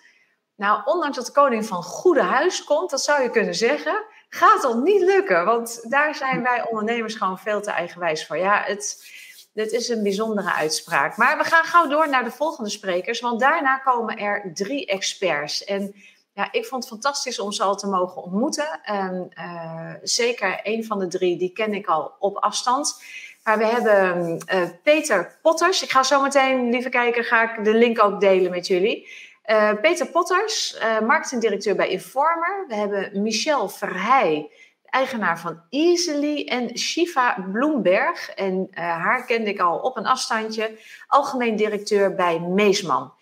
Nou, 0.56 0.82
ondanks 0.86 1.16
dat 1.16 1.26
de 1.26 1.32
koning 1.32 1.66
van 1.66 1.84
goede 1.84 2.22
huis 2.22 2.64
komt, 2.64 2.90
dat 2.90 3.02
zou 3.02 3.24
je 3.24 3.30
kunnen 3.30 3.56
zeggen, 3.56 4.04
gaat 4.30 4.62
dat 4.62 4.84
niet 4.84 5.02
lukken. 5.02 5.46
Want 5.46 5.90
daar 5.90 6.16
zijn 6.16 6.44
wij 6.44 6.68
ondernemers 6.70 7.16
gewoon 7.16 7.40
veel 7.40 7.62
te 7.62 7.72
eigenwijs 7.72 8.26
voor. 8.26 8.38
Ja, 8.38 8.64
het, 8.66 9.06
Dit 9.54 9.72
is 9.72 9.90
een 9.90 10.04
bijzondere 10.04 10.54
uitspraak. 10.54 11.18
Maar 11.18 11.38
we 11.38 11.44
gaan 11.44 11.64
gauw 11.64 11.88
door 11.88 12.10
naar 12.10 12.24
de 12.24 12.32
volgende 12.32 12.70
sprekers, 12.70 13.20
want 13.20 13.40
daarna 13.40 13.78
komen 13.78 14.18
er 14.18 14.52
drie 14.54 14.86
experts. 14.86 15.64
En 15.64 15.96
ja, 16.34 16.48
ik 16.52 16.66
vond 16.66 16.84
het 16.84 16.92
fantastisch 16.92 17.40
om 17.40 17.52
ze 17.52 17.64
al 17.64 17.76
te 17.76 17.88
mogen 17.88 18.24
ontmoeten. 18.24 18.80
Uh, 18.90 19.92
zeker 20.04 20.60
een 20.64 20.86
van 20.86 21.00
de 21.00 21.08
drie, 21.08 21.38
die 21.38 21.52
ken 21.52 21.74
ik 21.74 21.88
al 21.88 22.16
op 22.20 22.38
afstand. 22.38 23.04
Maar 23.44 23.58
we 23.58 23.66
hebben 23.66 24.38
uh, 24.54 24.62
Peter 24.84 25.38
Potters. 25.42 25.84
Ik 25.84 25.92
ga 25.92 26.04
zo 26.04 26.22
meteen, 26.22 26.70
lieve 26.70 26.90
kijker, 26.90 27.24
ga 27.24 27.58
ik 27.58 27.64
de 27.64 27.74
link 27.74 28.04
ook 28.04 28.20
delen 28.20 28.52
met 28.52 28.68
jullie. 28.68 29.08
Uh, 29.46 29.72
Peter 29.82 30.08
Potters, 30.08 30.78
marketingdirecteur 31.06 31.76
bij 31.76 31.90
Informer. 31.90 32.66
We 32.68 32.76
hebben 32.76 33.22
Michel 33.22 33.70
Verheij, 33.70 34.52
eigenaar 34.94 35.40
van 35.40 35.62
Easily. 35.70 36.46
En 36.46 36.78
Shiva 36.78 37.46
Bloemberg, 37.52 38.30
en 38.30 38.68
haar 38.72 39.26
kende 39.26 39.50
ik 39.50 39.60
al 39.60 39.78
op 39.80 39.98
een 39.98 40.06
afstandje, 40.06 40.78
algemeen 41.08 41.56
directeur 41.56 42.16
bij 42.16 42.40
Meesman. 42.40 43.14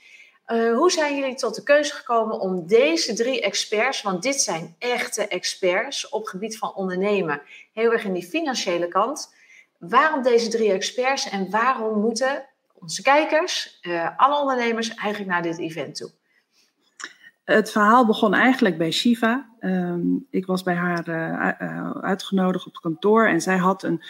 Uh, 0.47 0.77
hoe 0.77 0.91
zijn 0.91 1.17
jullie 1.17 1.35
tot 1.35 1.55
de 1.55 1.63
keuze 1.63 1.93
gekomen 1.93 2.39
om 2.39 2.67
deze 2.67 3.13
drie 3.13 3.41
experts, 3.41 4.01
want 4.01 4.23
dit 4.23 4.41
zijn 4.41 4.75
echte 4.79 5.27
experts 5.27 6.09
op 6.09 6.25
gebied 6.25 6.57
van 6.57 6.73
ondernemen, 6.73 7.41
heel 7.73 7.91
erg 7.91 8.03
in 8.03 8.13
die 8.13 8.27
financiële 8.27 8.87
kant. 8.87 9.33
Waarom 9.77 10.23
deze 10.23 10.49
drie 10.49 10.71
experts 10.71 11.29
en 11.29 11.49
waarom 11.49 11.99
moeten 11.99 12.45
onze 12.73 13.01
kijkers, 13.01 13.79
uh, 13.81 14.09
alle 14.17 14.39
ondernemers, 14.39 14.95
eigenlijk 14.95 15.31
naar 15.31 15.41
dit 15.41 15.59
event 15.59 15.95
toe? 15.95 16.11
Het 17.43 17.71
verhaal 17.71 18.05
begon 18.05 18.33
eigenlijk 18.33 18.77
bij 18.77 18.91
Shiva. 18.91 19.50
Um, 19.63 20.25
ik 20.29 20.45
was 20.45 20.63
bij 20.63 20.75
haar 20.75 21.07
uh, 21.09 21.91
uitgenodigd 21.91 22.65
op 22.65 22.71
het 22.71 22.81
kantoor 22.81 23.27
en 23.27 23.41
zij 23.41 23.57
had 23.57 23.83
een 23.83 24.01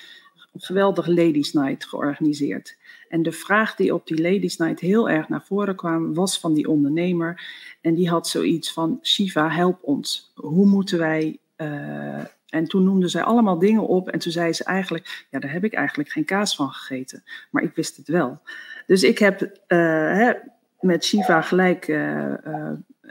geweldig 0.57 1.07
Ladies 1.07 1.53
Night 1.53 1.85
georganiseerd. 1.85 2.77
En 3.09 3.23
de 3.23 3.31
vraag 3.31 3.75
die 3.75 3.93
op 3.93 4.07
die 4.07 4.21
Ladies 4.21 4.57
Night 4.57 4.79
heel 4.79 5.09
erg 5.09 5.29
naar 5.29 5.43
voren 5.43 5.75
kwam, 5.75 6.13
was 6.13 6.39
van 6.39 6.53
die 6.53 6.69
ondernemer. 6.69 7.41
En 7.81 7.95
die 7.95 8.09
had 8.09 8.27
zoiets 8.27 8.73
van: 8.73 8.99
Shiva, 9.01 9.49
help 9.49 9.79
ons. 9.81 10.31
Hoe 10.35 10.65
moeten 10.65 10.97
wij. 10.97 11.39
Uh, 11.57 12.23
en 12.49 12.65
toen 12.67 12.83
noemde 12.83 13.07
zij 13.07 13.23
allemaal 13.23 13.59
dingen 13.59 13.87
op. 13.87 14.09
En 14.09 14.19
toen 14.19 14.31
zei 14.31 14.53
ze 14.53 14.63
eigenlijk: 14.63 15.25
Ja, 15.29 15.39
daar 15.39 15.51
heb 15.51 15.63
ik 15.63 15.73
eigenlijk 15.73 16.09
geen 16.09 16.25
kaas 16.25 16.55
van 16.55 16.69
gegeten. 16.69 17.23
Maar 17.49 17.63
ik 17.63 17.75
wist 17.75 17.97
het 17.97 18.07
wel. 18.07 18.41
Dus 18.87 19.03
ik 19.03 19.17
heb 19.17 19.51
hè, 19.67 20.31
met 20.79 21.05
Shiva 21.05 21.41
gelijk 21.41 21.87
uh, 21.87 22.33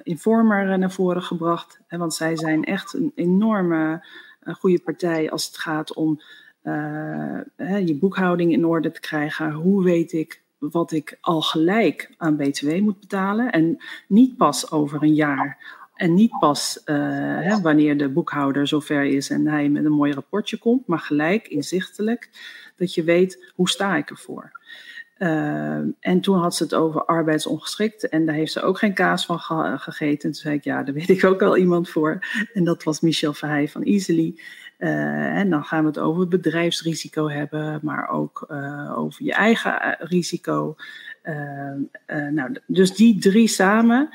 Informer 0.02 0.78
naar 0.78 0.90
voren 0.92 1.22
gebracht. 1.22 1.80
Hè, 1.86 1.98
want 1.98 2.14
zij 2.14 2.36
zijn 2.36 2.64
echt 2.64 2.94
een 2.94 3.12
enorme 3.14 4.04
goede 4.44 4.80
partij 4.80 5.30
als 5.30 5.46
het 5.46 5.58
gaat 5.58 5.94
om 5.94 6.20
uh, 6.64 7.40
je 7.84 7.96
boekhouding 8.00 8.52
in 8.52 8.66
orde 8.66 8.90
te 8.90 9.00
krijgen. 9.00 9.52
Hoe 9.52 9.84
weet 9.84 10.12
ik 10.12 10.42
wat 10.58 10.92
ik 10.92 11.18
al 11.20 11.42
gelijk 11.42 12.14
aan 12.16 12.36
BTW 12.36 12.78
moet 12.80 13.00
betalen 13.00 13.52
en 13.52 13.78
niet 14.08 14.36
pas 14.36 14.70
over 14.70 15.02
een 15.02 15.14
jaar. 15.14 15.78
En 15.94 16.14
niet 16.14 16.38
pas 16.38 16.80
hè, 16.84 17.60
wanneer 17.60 17.98
de 17.98 18.08
boekhouder 18.08 18.66
zover 18.66 19.04
is 19.04 19.30
en 19.30 19.46
hij 19.46 19.68
met 19.68 19.84
een 19.84 19.92
mooi 19.92 20.12
rapportje 20.12 20.58
komt, 20.58 20.86
maar 20.86 20.98
gelijk 20.98 21.48
inzichtelijk 21.48 22.30
dat 22.76 22.94
je 22.94 23.04
weet 23.04 23.52
hoe 23.54 23.68
sta 23.68 23.96
ik 23.96 24.10
ervoor. 24.10 24.52
Uh, 25.22 25.78
en 26.00 26.20
toen 26.20 26.38
had 26.38 26.56
ze 26.56 26.62
het 26.62 26.74
over 26.74 27.04
arbeidsongeschikt 27.04 28.08
en 28.08 28.26
daar 28.26 28.34
heeft 28.34 28.52
ze 28.52 28.62
ook 28.62 28.78
geen 28.78 28.94
kaas 28.94 29.26
van 29.26 29.38
gegeten. 29.38 30.08
En 30.08 30.18
toen 30.18 30.34
zei 30.34 30.54
ik, 30.54 30.64
ja, 30.64 30.82
daar 30.82 30.94
weet 30.94 31.08
ik 31.08 31.24
ook 31.24 31.40
wel 31.40 31.56
iemand 31.56 31.88
voor. 31.88 32.18
En 32.52 32.64
dat 32.64 32.82
was 32.82 33.00
Michel 33.00 33.32
Verheij 33.32 33.68
van 33.68 33.82
Easily. 33.82 34.34
Uh, 34.80 35.38
en 35.38 35.50
dan 35.50 35.64
gaan 35.64 35.80
we 35.80 35.86
het 35.86 35.98
over 35.98 36.20
het 36.20 36.30
bedrijfsrisico 36.30 37.28
hebben, 37.28 37.80
maar 37.82 38.08
ook 38.08 38.46
uh, 38.50 38.98
over 38.98 39.24
je 39.24 39.32
eigen 39.32 39.80
eh, 39.80 40.06
risico. 40.08 40.76
nou, 42.30 42.56
dus 42.66 42.94
die 42.94 43.20
drie 43.20 43.48
samen. 43.48 44.08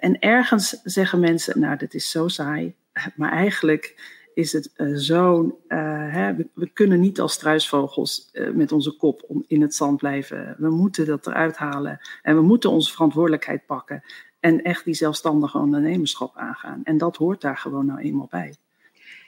en 0.00 0.18
ergens 0.18 0.80
zeggen 0.84 1.20
mensen, 1.20 1.60
nou, 1.60 1.76
dit 1.76 1.94
is 1.94 2.10
zo 2.10 2.28
saai. 2.28 2.74
Maar 3.14 3.32
eigenlijk 3.32 3.94
is 4.34 4.52
het 4.52 4.70
zo'n. 4.94 5.54
we, 5.68 6.46
we, 6.54 6.68
kunnen 6.72 7.00
niet 7.00 7.20
als 7.20 7.32
struisvogels 7.32 8.30
met 8.54 8.72
onze 8.72 8.96
kop 8.96 9.24
om 9.26 9.44
in 9.46 9.62
het 9.62 9.74
zand 9.74 9.96
blijven. 9.96 10.56
We 10.58 10.70
moeten 10.70 11.06
dat 11.06 11.26
eruit 11.26 11.56
halen. 11.56 12.00
En 12.22 12.36
we 12.36 12.42
moeten 12.42 12.70
onze 12.70 12.92
verantwoordelijkheid 12.92 13.66
pakken. 13.66 14.02
En 14.40 14.62
echt 14.62 14.84
die 14.84 14.94
zelfstandige 14.94 15.58
ondernemerschap 15.58 16.36
aangaan. 16.36 16.80
En 16.84 16.98
dat 16.98 17.16
hoort 17.16 17.40
daar 17.40 17.56
gewoon 17.56 17.86
nou 17.86 18.00
eenmaal 18.00 18.28
bij. 18.30 18.54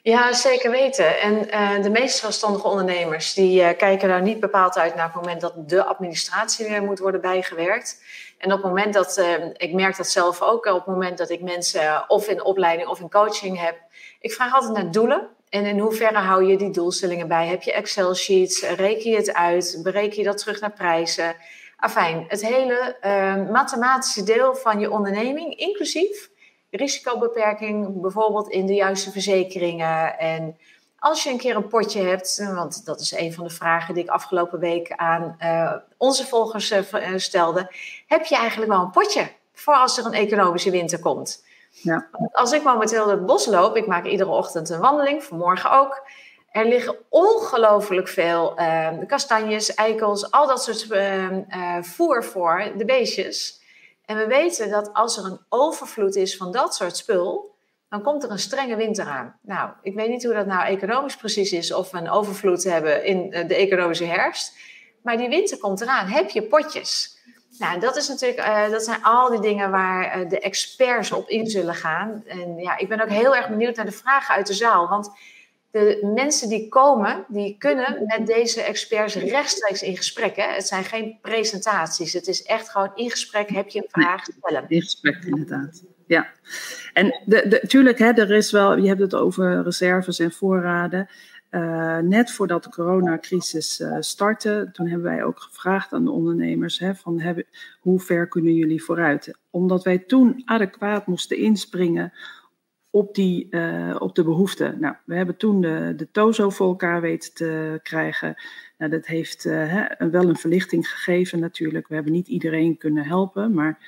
Ja, 0.04 0.32
zeker 0.32 0.70
weten. 0.70 1.20
En 1.20 1.34
uh, 1.34 1.82
de 1.82 1.90
meeste 1.90 2.18
zelfstandige 2.18 2.68
ondernemers 2.68 3.34
die 3.34 3.60
uh, 3.60 3.68
kijken 3.76 4.08
daar 4.08 4.22
niet 4.22 4.40
bepaald 4.40 4.76
uit 4.76 4.94
naar 4.94 5.04
het 5.04 5.14
moment 5.14 5.40
dat 5.40 5.68
de 5.68 5.84
administratie 5.84 6.68
weer 6.68 6.82
moet 6.82 6.98
worden 6.98 7.20
bijgewerkt. 7.20 8.02
En 8.38 8.52
op 8.52 8.62
het 8.62 8.66
moment 8.66 8.94
dat, 8.94 9.18
uh, 9.18 9.44
ik 9.56 9.72
merk 9.72 9.96
dat 9.96 10.08
zelf 10.08 10.42
ook, 10.42 10.66
op 10.66 10.74
het 10.74 10.86
moment 10.86 11.18
dat 11.18 11.30
ik 11.30 11.40
mensen 11.40 12.04
of 12.08 12.28
in 12.28 12.44
opleiding 12.44 12.88
of 12.88 13.00
in 13.00 13.10
coaching 13.10 13.60
heb, 13.60 13.76
ik 14.20 14.32
vraag 14.32 14.54
altijd 14.54 14.72
naar 14.72 14.90
doelen. 14.90 15.28
En 15.48 15.64
in 15.64 15.78
hoeverre 15.78 16.18
hou 16.18 16.44
je 16.44 16.56
die 16.56 16.70
doelstellingen 16.70 17.28
bij? 17.28 17.46
Heb 17.46 17.62
je 17.62 17.72
Excel-sheets? 17.72 18.62
Reken 18.62 19.10
je 19.10 19.16
het 19.16 19.34
uit? 19.34 19.80
Bereken 19.82 20.16
je 20.16 20.24
dat 20.24 20.38
terug 20.38 20.60
naar 20.60 20.72
prijzen? 20.72 21.36
Afijn, 21.76 22.24
het 22.28 22.46
hele 22.46 22.96
mathematische 23.50 24.22
deel 24.22 24.54
van 24.54 24.80
je 24.80 24.90
onderneming, 24.90 25.58
inclusief 25.58 26.30
risicobeperking, 26.76 28.00
bijvoorbeeld 28.00 28.48
in 28.48 28.66
de 28.66 28.74
juiste 28.74 29.10
verzekeringen. 29.10 30.18
En 30.18 30.56
als 30.98 31.22
je 31.22 31.30
een 31.30 31.38
keer 31.38 31.56
een 31.56 31.68
potje 31.68 32.02
hebt, 32.02 32.50
want 32.54 32.84
dat 32.84 33.00
is 33.00 33.12
een 33.12 33.32
van 33.32 33.44
de 33.44 33.50
vragen 33.50 33.94
die 33.94 34.02
ik 34.02 34.10
afgelopen 34.10 34.58
week 34.58 34.92
aan 34.96 35.36
uh, 35.40 35.72
onze 35.96 36.26
volgers 36.26 36.72
uh, 36.72 36.82
stelde, 37.16 37.72
heb 38.06 38.24
je 38.24 38.36
eigenlijk 38.36 38.70
wel 38.70 38.80
een 38.80 38.90
potje 38.90 39.28
voor 39.52 39.74
als 39.74 39.98
er 39.98 40.06
een 40.06 40.12
economische 40.12 40.70
winter 40.70 40.98
komt? 40.98 41.44
Ja. 41.70 42.06
Als 42.32 42.52
ik 42.52 42.62
momenteel 42.62 43.04
door 43.04 43.12
het 43.12 43.26
bos 43.26 43.46
loop, 43.46 43.76
ik 43.76 43.86
maak 43.86 44.04
iedere 44.04 44.30
ochtend 44.30 44.70
een 44.70 44.80
wandeling, 44.80 45.24
vanmorgen 45.24 45.70
ook. 45.70 46.02
Er 46.50 46.64
liggen 46.64 46.96
ongelooflijk 47.08 48.08
veel 48.08 48.60
uh, 48.60 48.88
kastanjes, 49.06 49.74
eikels, 49.74 50.30
al 50.30 50.46
dat 50.46 50.62
soort 50.62 50.86
voer 51.80 52.24
voor 52.24 52.72
de 52.76 52.84
beestjes. 52.84 53.62
En 54.04 54.16
we 54.16 54.26
weten 54.26 54.70
dat 54.70 54.92
als 54.92 55.16
er 55.16 55.24
een 55.24 55.40
overvloed 55.48 56.16
is 56.16 56.36
van 56.36 56.52
dat 56.52 56.74
soort 56.74 56.96
spul, 56.96 57.54
dan 57.88 58.02
komt 58.02 58.22
er 58.22 58.30
een 58.30 58.38
strenge 58.38 58.76
winter 58.76 59.06
aan. 59.06 59.38
Nou, 59.42 59.70
ik 59.82 59.94
weet 59.94 60.08
niet 60.08 60.24
hoe 60.24 60.34
dat 60.34 60.46
nou 60.46 60.66
economisch 60.66 61.16
precies 61.16 61.52
is, 61.52 61.72
of 61.72 61.90
we 61.90 61.98
een 61.98 62.10
overvloed 62.10 62.64
hebben 62.64 63.04
in 63.04 63.32
eh, 63.32 63.48
de 63.48 63.54
economische 63.54 64.04
herfst. 64.04 64.56
Maar 65.02 65.16
die 65.16 65.28
winter 65.28 65.58
komt 65.58 65.80
eraan. 65.80 66.06
Heb 66.06 66.30
je 66.30 66.42
potjes? 66.42 67.18
Nou, 67.58 67.80
dat, 67.80 67.96
is 67.96 68.08
natuurlijk, 68.08 68.46
uh, 68.46 68.70
dat 68.70 68.84
zijn 68.84 69.02
al 69.02 69.30
die 69.30 69.40
dingen 69.40 69.70
waar 69.70 70.18
uh, 70.18 70.28
de 70.28 70.40
experts 70.40 71.12
op 71.12 71.28
in 71.28 71.46
zullen 71.46 71.74
gaan. 71.74 72.22
En 72.26 72.56
ja, 72.56 72.76
ik 72.76 72.88
ben 72.88 73.00
ook 73.00 73.08
heel 73.08 73.36
erg 73.36 73.48
benieuwd 73.48 73.76
naar 73.76 73.84
de 73.84 73.92
vragen 73.92 74.34
uit 74.34 74.46
de 74.46 74.54
zaal. 74.54 74.88
Want 74.88 75.10
de 75.74 76.10
mensen 76.14 76.48
die 76.48 76.68
komen, 76.68 77.24
die 77.28 77.56
kunnen 77.58 78.04
met 78.06 78.26
deze 78.26 78.62
experts 78.62 79.14
rechtstreeks 79.14 79.82
in 79.82 79.96
gesprek. 79.96 80.36
Hè? 80.36 80.52
Het 80.52 80.66
zijn 80.66 80.84
geen 80.84 81.18
presentaties. 81.22 82.12
Het 82.12 82.26
is 82.26 82.42
echt 82.42 82.70
gewoon 82.70 82.90
in 82.94 83.10
gesprek. 83.10 83.48
Heb 83.48 83.68
je 83.68 83.78
een 83.78 84.02
vraag, 84.02 84.24
stellen. 84.24 84.64
In 84.68 84.82
gesprek, 84.82 85.24
inderdaad. 85.24 85.84
Ja. 86.06 86.30
En 86.92 87.20
natuurlijk, 87.48 87.98
hè, 87.98 88.10
er 88.12 88.30
is 88.30 88.50
wel, 88.50 88.76
je 88.76 88.88
hebt 88.88 89.00
het 89.00 89.14
over 89.14 89.62
reserves 89.62 90.18
en 90.18 90.32
voorraden. 90.32 91.08
Uh, 91.50 91.98
net 91.98 92.30
voordat 92.30 92.64
de 92.64 92.70
coronacrisis 92.70 93.80
uh, 93.80 93.96
startte, 94.00 94.68
toen 94.72 94.86
hebben 94.86 95.06
wij 95.06 95.24
ook 95.24 95.40
gevraagd 95.40 95.92
aan 95.92 96.04
de 96.04 96.10
ondernemers: 96.10 96.78
hè, 96.78 96.94
van, 96.94 97.20
hebben, 97.20 97.44
hoe 97.80 98.00
ver 98.00 98.28
kunnen 98.28 98.54
jullie 98.54 98.84
vooruit? 98.84 99.38
Omdat 99.50 99.84
wij 99.84 99.98
toen 99.98 100.42
adequaat 100.44 101.06
moesten 101.06 101.38
inspringen 101.38 102.12
op, 102.94 103.14
die, 103.14 103.46
uh, 103.50 103.96
op 103.98 104.14
de 104.14 104.24
behoeften. 104.24 104.80
Nou, 104.80 104.94
we 105.04 105.14
hebben 105.14 105.36
toen 105.36 105.60
de, 105.60 105.92
de 105.96 106.10
TOZO 106.10 106.50
voor 106.50 106.68
elkaar 106.68 107.00
weten 107.00 107.34
te 107.34 107.80
krijgen. 107.82 108.34
Nou, 108.78 108.90
dat 108.90 109.06
heeft 109.06 109.44
uh, 109.44 109.52
hè, 109.56 110.10
wel 110.10 110.28
een 110.28 110.36
verlichting 110.36 110.88
gegeven 110.88 111.40
natuurlijk. 111.40 111.88
We 111.88 111.94
hebben 111.94 112.12
niet 112.12 112.28
iedereen 112.28 112.78
kunnen 112.78 113.04
helpen, 113.04 113.54
maar 113.54 113.78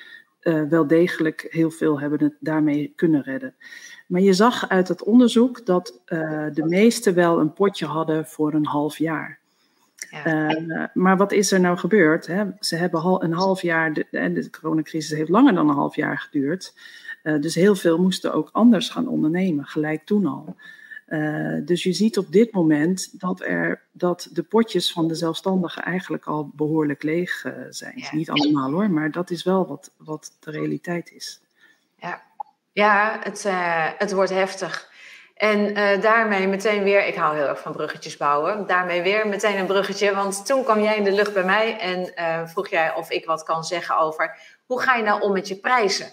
uh, 0.41 0.63
wel 0.63 0.87
degelijk 0.87 1.47
heel 1.49 1.71
veel 1.71 1.99
hebben 1.99 2.23
het 2.23 2.33
daarmee 2.39 2.93
kunnen 2.95 3.21
redden. 3.21 3.55
Maar 4.07 4.21
je 4.21 4.33
zag 4.33 4.69
uit 4.69 4.87
het 4.87 5.03
onderzoek 5.03 5.65
dat 5.65 6.01
de 6.53 6.63
meesten 6.67 7.13
wel 7.13 7.39
een 7.39 7.53
potje 7.53 7.85
hadden 7.85 8.25
voor 8.25 8.53
een 8.53 8.65
half 8.65 8.97
jaar. 8.97 9.39
Ja. 10.09 10.89
maar 10.93 11.17
wat 11.17 11.31
is 11.31 11.51
er 11.51 11.59
nou 11.59 11.77
gebeurd? 11.77 12.27
Hè? 12.27 12.45
Ze 12.59 12.75
hebben 12.75 13.23
een 13.23 13.33
half 13.33 13.61
jaar, 13.61 13.93
de, 13.93 14.05
de 14.11 14.49
coronacrisis 14.49 15.17
heeft 15.17 15.29
langer 15.29 15.53
dan 15.53 15.69
een 15.69 15.75
half 15.75 15.95
jaar 15.95 16.17
geduurd. 16.17 16.73
Uh, 17.27 17.41
dus 17.41 17.55
heel 17.55 17.75
veel 17.75 17.97
moesten 17.97 18.33
ook 18.33 18.49
anders 18.51 18.89
gaan 18.89 19.07
ondernemen, 19.07 19.65
gelijk 19.65 20.05
toen 20.05 20.25
al. 20.25 20.55
Uh, 21.07 21.65
dus 21.65 21.83
je 21.83 21.93
ziet 21.93 22.17
op 22.17 22.31
dit 22.31 22.51
moment 22.51 23.19
dat, 23.19 23.41
er, 23.41 23.81
dat 23.91 24.29
de 24.31 24.43
potjes 24.43 24.91
van 24.91 25.07
de 25.07 25.15
zelfstandigen 25.15 25.83
eigenlijk 25.83 26.25
al 26.25 26.51
behoorlijk 26.53 27.03
leeg 27.03 27.43
uh, 27.43 27.53
zijn. 27.69 27.93
Ja. 27.95 28.07
Niet 28.11 28.29
allemaal 28.29 28.71
hoor, 28.71 28.91
maar 28.91 29.11
dat 29.11 29.29
is 29.29 29.43
wel 29.43 29.67
wat, 29.67 29.91
wat 29.97 30.31
de 30.39 30.51
realiteit 30.51 31.11
is. 31.11 31.41
Ja, 31.95 32.21
ja 32.71 33.19
het, 33.23 33.45
het 33.97 34.11
wordt 34.11 34.31
heftig. 34.31 34.91
En 35.35 35.73
daarmee 36.01 36.47
meteen 36.47 36.83
weer, 36.83 37.07
ik 37.07 37.15
hou 37.15 37.35
heel 37.35 37.47
erg 37.47 37.61
van 37.61 37.71
bruggetjes 37.71 38.17
bouwen, 38.17 38.67
daarmee 38.67 39.01
weer 39.01 39.27
meteen 39.27 39.57
een 39.57 39.65
bruggetje. 39.65 40.15
Want 40.15 40.45
toen 40.45 40.63
kwam 40.63 40.81
jij 40.81 40.97
in 40.97 41.03
de 41.03 41.11
lucht 41.11 41.33
bij 41.33 41.43
mij 41.43 41.79
en 41.79 42.47
vroeg 42.47 42.67
jij 42.67 42.95
of 42.95 43.09
ik 43.09 43.25
wat 43.25 43.43
kan 43.43 43.63
zeggen 43.63 43.97
over 43.97 44.37
hoe 44.65 44.81
ga 44.81 44.95
je 44.95 45.03
nou 45.03 45.21
om 45.21 45.33
met 45.33 45.47
je 45.47 45.55
prijzen? 45.55 46.07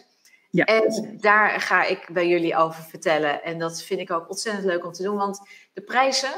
Ja. 0.54 0.64
En 0.64 1.16
daar 1.20 1.60
ga 1.60 1.84
ik 1.84 2.08
bij 2.12 2.28
jullie 2.28 2.56
over 2.56 2.82
vertellen. 2.82 3.42
En 3.42 3.58
dat 3.58 3.82
vind 3.82 4.00
ik 4.00 4.10
ook 4.10 4.28
ontzettend 4.28 4.64
leuk 4.64 4.84
om 4.84 4.92
te 4.92 5.02
doen, 5.02 5.16
want 5.16 5.40
de 5.72 5.80
prijzen, 5.80 6.30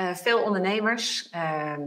uh, 0.00 0.14
veel 0.14 0.42
ondernemers, 0.42 1.28
ehm, 1.30 1.80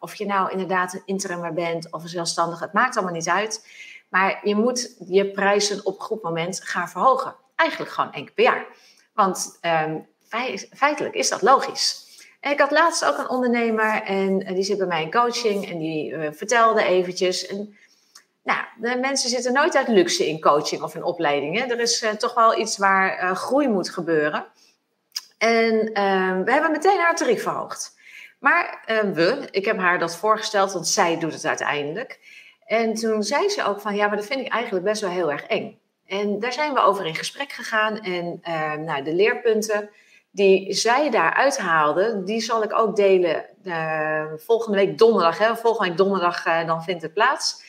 of 0.00 0.14
je 0.14 0.26
nou 0.26 0.50
inderdaad 0.50 0.94
een 0.94 1.02
interimmer 1.04 1.52
bent 1.52 1.92
of 1.92 2.02
een 2.02 2.08
zelfstandige, 2.08 2.64
het 2.64 2.72
maakt 2.72 2.96
allemaal 2.96 3.14
niet 3.14 3.28
uit. 3.28 3.66
Maar 4.08 4.40
je 4.42 4.54
moet 4.54 4.96
je 5.06 5.30
prijzen 5.30 5.86
op 5.86 6.00
goed 6.00 6.22
moment 6.22 6.64
gaan 6.64 6.88
verhogen. 6.88 7.34
Eigenlijk 7.54 7.90
gewoon 7.90 8.12
één 8.12 8.24
keer 8.24 8.34
per 8.34 8.44
jaar. 8.44 8.66
Want 9.12 9.58
um, 9.62 10.06
feitelijk 10.70 11.14
is 11.14 11.28
dat 11.28 11.42
logisch. 11.42 12.06
En 12.40 12.52
ik 12.52 12.60
had 12.60 12.70
laatst 12.70 13.04
ook 13.04 13.18
een 13.18 13.28
ondernemer 13.28 14.02
en 14.02 14.54
die 14.54 14.62
zit 14.62 14.78
bij 14.78 14.86
mij 14.86 15.02
in 15.02 15.10
coaching 15.10 15.70
en 15.70 15.78
die 15.78 16.30
vertelde 16.30 16.82
eventjes. 16.82 17.46
En, 17.46 17.76
nou, 18.48 18.64
de 18.76 19.00
mensen 19.00 19.30
zitten 19.30 19.52
nooit 19.52 19.76
uit 19.76 19.88
luxe 19.88 20.28
in 20.28 20.40
coaching 20.40 20.82
of 20.82 20.94
in 20.94 21.02
opleidingen. 21.02 21.70
Er 21.70 21.80
is 21.80 22.02
uh, 22.02 22.10
toch 22.10 22.34
wel 22.34 22.58
iets 22.58 22.76
waar 22.76 23.22
uh, 23.22 23.32
groei 23.34 23.68
moet 23.68 23.90
gebeuren. 23.90 24.46
En 25.38 25.92
ehm, 25.92 26.44
we 26.44 26.52
hebben 26.52 26.70
meteen 26.70 26.98
haar 26.98 27.16
tarief 27.16 27.42
verhoogd. 27.42 27.96
Maar 28.38 28.82
we, 29.12 29.48
ik 29.50 29.64
heb 29.64 29.78
haar 29.78 29.98
dat 29.98 30.16
voorgesteld, 30.16 30.72
want 30.72 30.88
zij 30.88 31.18
doet 31.18 31.32
het 31.32 31.44
uiteindelijk. 31.44 32.20
En 32.66 32.94
toen 32.94 33.22
zei 33.22 33.48
ze 33.48 33.64
ook 33.64 33.80
van, 33.80 33.96
ja, 33.96 34.06
maar 34.06 34.16
dat 34.16 34.26
vind 34.26 34.40
ik 34.40 34.52
eigenlijk 34.52 34.84
best 34.84 35.00
wel 35.00 35.10
heel 35.10 35.32
erg 35.32 35.46
eng. 35.46 35.78
En 36.06 36.40
daar 36.40 36.52
zijn 36.52 36.74
we 36.74 36.80
over 36.80 37.06
in 37.06 37.14
gesprek 37.14 37.52
gegaan. 37.52 38.00
En 38.00 38.40
uh, 38.48 38.72
nou, 38.72 39.02
de 39.04 39.14
leerpunten 39.14 39.90
die 40.30 40.72
zij 40.72 41.10
daar 41.10 41.34
uithaalde, 41.34 42.22
die 42.24 42.40
zal 42.40 42.62
ik 42.62 42.78
ook 42.78 42.96
delen 42.96 43.44
volgende 44.36 44.76
week 44.76 44.98
donderdag. 44.98 45.38
Hè? 45.38 45.56
Volgende 45.56 45.88
week 45.88 45.98
donderdag 45.98 46.42
dan 46.66 46.82
vindt 46.82 47.02
het 47.02 47.12
plaats. 47.12 47.66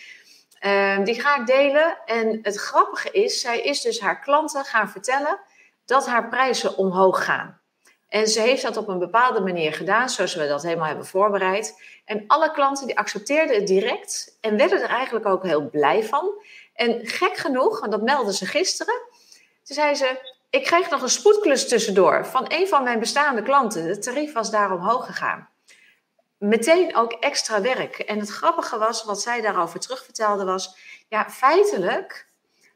Ehm, 0.60 1.04
die 1.04 1.22
ga 1.22 1.40
ik 1.40 1.46
delen. 1.46 1.98
En 2.06 2.40
het 2.42 2.56
grappige 2.56 3.12
is, 3.12 3.42
zij 3.42 3.62
is 3.62 3.82
dus 3.82 4.00
haar 4.00 4.20
klanten 4.20 4.66
gaan 4.66 4.90
vertellen 4.90 5.40
dat 5.86 6.08
haar 6.08 6.30
prijzen 6.30 6.78
omhoog 6.78 7.26
gaan. 7.26 7.60
En 8.08 8.28
ze 8.28 8.42
heeft 8.42 8.62
dat 8.62 8.78
op 8.78 8.88
een 8.88 9.00
bepaalde 9.00 9.40
manier 9.40 9.74
gedaan, 9.74 10.10
zoals 10.10 10.36
we 10.36 10.48
dat 10.48 10.64
helemaal 10.64 10.88
hebben 10.88 11.06
voorbereid. 11.06 11.82
En 12.06 12.24
alle 12.28 12.52
klanten 12.52 12.88
die 12.88 12.98
accepteerden 12.98 13.56
het 13.56 13.68
direct 13.68 14.38
en 14.42 14.58
werden 14.58 14.82
er 14.82 14.90
eigenlijk 14.90 15.26
ook 15.26 15.44
heel 15.44 15.70
blij 15.70 16.04
van. 16.04 16.42
En 16.74 17.08
gek 17.08 17.38
genoeg, 17.38 17.80
want 17.80 17.92
dat 17.92 18.02
meldde 18.02 18.34
ze 18.34 18.46
gisteren, 18.46 19.02
toen 19.64 19.76
zei 19.76 19.96
ze, 19.96 20.36
ik 20.50 20.64
kreeg 20.64 20.90
nog 20.90 21.02
een 21.02 21.10
spoedklus 21.10 21.68
tussendoor 21.68 22.26
van 22.26 22.46
een 22.48 22.68
van 22.68 22.84
mijn 22.84 23.00
bestaande 23.00 23.42
klanten. 23.42 23.84
Het 23.84 24.04
tarief 24.04 24.34
was 24.34 24.52
daar 24.52 24.72
omhoog 24.72 25.06
gegaan. 25.06 25.50
Meteen 26.40 26.96
ook 26.96 27.12
extra 27.12 27.62
werk. 27.62 28.00
En 28.00 28.20
het 28.20 28.30
grappige 28.30 28.78
was, 28.78 29.04
wat 29.04 29.22
zij 29.22 29.42
daarover 29.42 29.80
terugvertelde, 29.80 30.44
was, 30.44 30.78
ja, 31.08 31.30
feitelijk, 31.30 32.28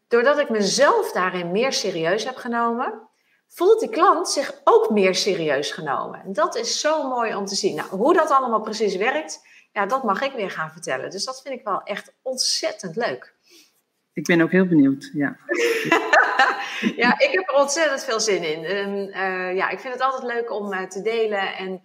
doordat 0.07 0.39
ik 0.39 0.49
mezelf 0.49 1.11
daarin 1.11 1.51
meer 1.51 1.73
serieus 1.73 2.23
heb 2.23 2.35
genomen, 2.35 3.09
voelt 3.47 3.79
die 3.79 3.89
klant 3.89 4.29
zich 4.29 4.61
ook 4.63 4.89
meer 4.89 5.15
serieus 5.15 5.71
genomen. 5.71 6.21
En 6.21 6.33
dat 6.33 6.55
is 6.55 6.79
zo 6.79 7.07
mooi 7.07 7.35
om 7.35 7.45
te 7.45 7.55
zien. 7.55 7.75
Nou, 7.75 7.89
hoe 7.89 8.13
dat 8.13 8.31
allemaal 8.31 8.61
precies 8.61 8.95
werkt, 8.95 9.45
ja, 9.71 9.85
dat 9.85 10.03
mag 10.03 10.21
ik 10.21 10.31
weer 10.33 10.51
gaan 10.51 10.71
vertellen. 10.71 11.09
Dus 11.09 11.25
dat 11.25 11.41
vind 11.41 11.59
ik 11.59 11.65
wel 11.65 11.81
echt 11.83 12.13
ontzettend 12.21 12.95
leuk. 12.95 13.33
Ik 14.13 14.25
ben 14.25 14.41
ook 14.41 14.51
heel 14.51 14.67
benieuwd, 14.67 15.09
ja. 15.13 15.37
ja, 17.03 17.19
ik 17.19 17.29
heb 17.31 17.49
er 17.49 17.55
ontzettend 17.55 18.03
veel 18.03 18.19
zin 18.19 18.43
in. 18.43 18.63
En, 18.63 19.07
uh, 19.07 19.55
ja, 19.55 19.69
ik 19.69 19.79
vind 19.79 19.93
het 19.93 20.03
altijd 20.03 20.33
leuk 20.33 20.51
om 20.51 20.73
uh, 20.73 20.83
te 20.83 21.01
delen 21.01 21.55
en 21.55 21.81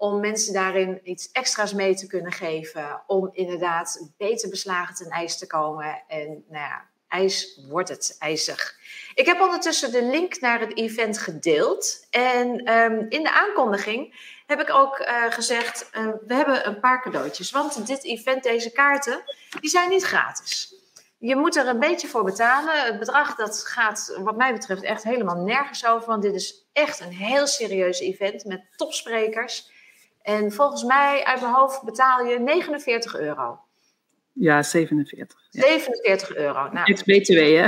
om 0.00 0.20
mensen 0.20 0.52
daarin 0.52 1.00
iets 1.02 1.30
extra's 1.32 1.72
mee 1.72 1.94
te 1.94 2.06
kunnen 2.06 2.32
geven. 2.32 3.02
Om 3.06 3.30
inderdaad 3.32 4.10
beter 4.16 4.48
beslagen 4.48 4.94
ten 4.94 5.10
ijs 5.10 5.38
te 5.38 5.46
komen. 5.46 6.02
En 6.08 6.44
nou 6.48 6.64
ja, 6.64 6.84
ijs 7.08 7.60
wordt 7.68 7.88
het 7.88 8.16
ijzig. 8.18 8.78
Ik 9.14 9.26
heb 9.26 9.40
ondertussen 9.40 9.92
de 9.92 10.02
link 10.02 10.40
naar 10.40 10.60
het 10.60 10.76
event 10.76 11.18
gedeeld. 11.18 12.06
En 12.10 12.72
um, 12.72 13.06
in 13.08 13.22
de 13.22 13.32
aankondiging 13.32 14.14
heb 14.46 14.60
ik 14.60 14.70
ook 14.70 14.98
uh, 14.98 15.24
gezegd, 15.30 15.90
uh, 15.92 16.08
we 16.26 16.34
hebben 16.34 16.66
een 16.66 16.80
paar 16.80 17.02
cadeautjes. 17.02 17.50
Want 17.50 17.86
dit 17.86 18.04
event, 18.04 18.42
deze 18.42 18.72
kaarten, 18.72 19.22
die 19.60 19.70
zijn 19.70 19.88
niet 19.88 20.04
gratis. 20.04 20.74
Je 21.18 21.36
moet 21.36 21.56
er 21.56 21.66
een 21.66 21.78
beetje 21.78 22.08
voor 22.08 22.24
betalen. 22.24 22.84
Het 22.84 22.98
bedrag 22.98 23.34
dat 23.34 23.64
gaat 23.66 24.18
wat 24.18 24.36
mij 24.36 24.52
betreft 24.52 24.82
echt 24.82 25.02
helemaal 25.02 25.44
nergens 25.44 25.86
over. 25.86 26.08
Want 26.08 26.22
dit 26.22 26.34
is 26.34 26.66
echt 26.72 27.00
een 27.00 27.12
heel 27.12 27.46
serieus 27.46 28.00
event 28.00 28.44
met 28.44 28.62
topsprekers. 28.76 29.78
En 30.22 30.52
volgens 30.52 30.84
mij 30.84 31.24
uit 31.24 31.40
mijn 31.40 31.52
hoofd 31.52 31.82
betaal 31.82 32.24
je 32.24 32.38
49 32.38 33.16
euro. 33.16 33.60
Ja, 34.32 34.62
47. 34.62 35.38
47 35.50 36.36
euro. 36.36 36.68
Nou, 36.72 36.92
Ex-BTW, 36.92 37.38
hè? 37.38 37.66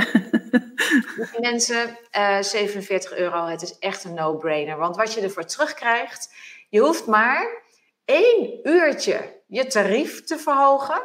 Mensen, 1.49 1.97
uh, 2.15 2.37
eh, 2.37 2.43
47 2.43 3.17
euro, 3.17 3.45
het 3.45 3.61
is 3.61 3.79
echt 3.79 4.03
een 4.03 4.13
no-brainer. 4.13 4.77
Want 4.77 4.95
wat 4.95 5.13
je 5.13 5.21
ervoor 5.21 5.45
terugkrijgt, 5.45 6.33
je 6.69 6.79
hoeft 6.79 7.05
maar 7.05 7.61
één 8.05 8.59
uurtje 8.63 9.41
je 9.47 9.65
tarief 9.65 10.23
te 10.23 10.37
verhogen. 10.37 11.01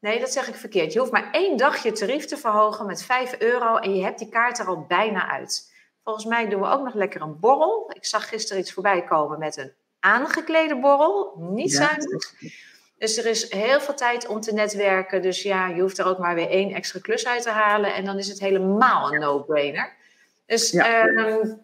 Nee, 0.00 0.20
dat 0.20 0.32
zeg 0.32 0.48
ik 0.48 0.54
verkeerd. 0.54 0.92
Je 0.92 0.98
hoeft 0.98 1.12
maar 1.12 1.30
één 1.32 1.56
dag 1.56 1.82
je 1.82 1.92
tarief 1.92 2.24
te 2.24 2.36
verhogen 2.36 2.86
met 2.86 3.04
5 3.04 3.38
euro 3.38 3.76
en 3.76 3.96
je 3.96 4.02
hebt 4.02 4.18
die 4.18 4.28
kaart 4.28 4.58
er 4.58 4.66
al 4.66 4.84
bijna 4.88 5.28
uit. 5.30 5.72
Volgens 6.04 6.24
mij 6.24 6.48
doen 6.48 6.60
we 6.60 6.68
ook 6.68 6.84
nog 6.84 6.94
lekker 6.94 7.20
een 7.20 7.40
borrel. 7.40 7.90
Ik 7.94 8.04
zag 8.04 8.28
gisteren 8.28 8.62
iets 8.62 8.72
voorbij 8.72 9.04
komen 9.04 9.38
met 9.38 9.56
een 9.56 9.72
aangeklede 10.06 10.80
borrel. 10.80 11.34
Niet 11.36 11.72
ja, 11.72 11.76
zuinig. 11.76 12.32
Dus 12.98 13.16
er 13.16 13.26
is 13.26 13.50
heel 13.50 13.80
veel 13.80 13.94
tijd 13.94 14.26
om 14.26 14.40
te 14.40 14.52
netwerken. 14.52 15.22
Dus 15.22 15.42
ja, 15.42 15.68
je 15.68 15.80
hoeft 15.80 15.98
er 15.98 16.06
ook 16.06 16.18
maar 16.18 16.34
weer 16.34 16.48
één 16.48 16.74
extra 16.74 17.00
klus 17.00 17.26
uit 17.26 17.42
te 17.42 17.50
halen. 17.50 17.94
En 17.94 18.04
dan 18.04 18.18
is 18.18 18.28
het 18.28 18.40
helemaal 18.40 19.12
een 19.12 19.20
no-brainer. 19.20 19.94
Dus 20.46 20.70
ja. 20.70 21.04
um, 21.04 21.18
ehm, 21.18 21.54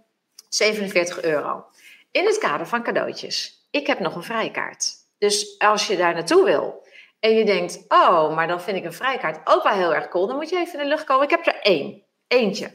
47 0.48 1.22
euro. 1.22 1.64
In 2.10 2.26
het 2.26 2.38
kader 2.38 2.66
van 2.66 2.82
cadeautjes. 2.82 3.66
Ik 3.70 3.86
heb 3.86 3.98
nog 3.98 4.14
een 4.14 4.22
vrijkaart. 4.22 4.94
Dus 5.18 5.58
als 5.58 5.86
je 5.86 5.96
daar 5.96 6.14
naartoe 6.14 6.44
wil 6.44 6.86
en 7.20 7.34
je 7.34 7.44
denkt, 7.44 7.84
oh, 7.88 8.34
maar 8.34 8.48
dan 8.48 8.60
vind 8.60 8.76
ik 8.76 8.84
een 8.84 8.92
vrijkaart 8.92 9.40
ook 9.44 9.62
wel 9.62 9.72
heel 9.72 9.94
erg 9.94 10.08
cool. 10.08 10.26
Dan 10.26 10.36
moet 10.36 10.50
je 10.50 10.56
even 10.56 10.72
in 10.72 10.84
de 10.84 10.90
lucht 10.90 11.04
komen. 11.04 11.24
Ik 11.24 11.30
heb 11.30 11.46
er 11.46 11.60
één. 11.60 12.02
Eentje. 12.26 12.70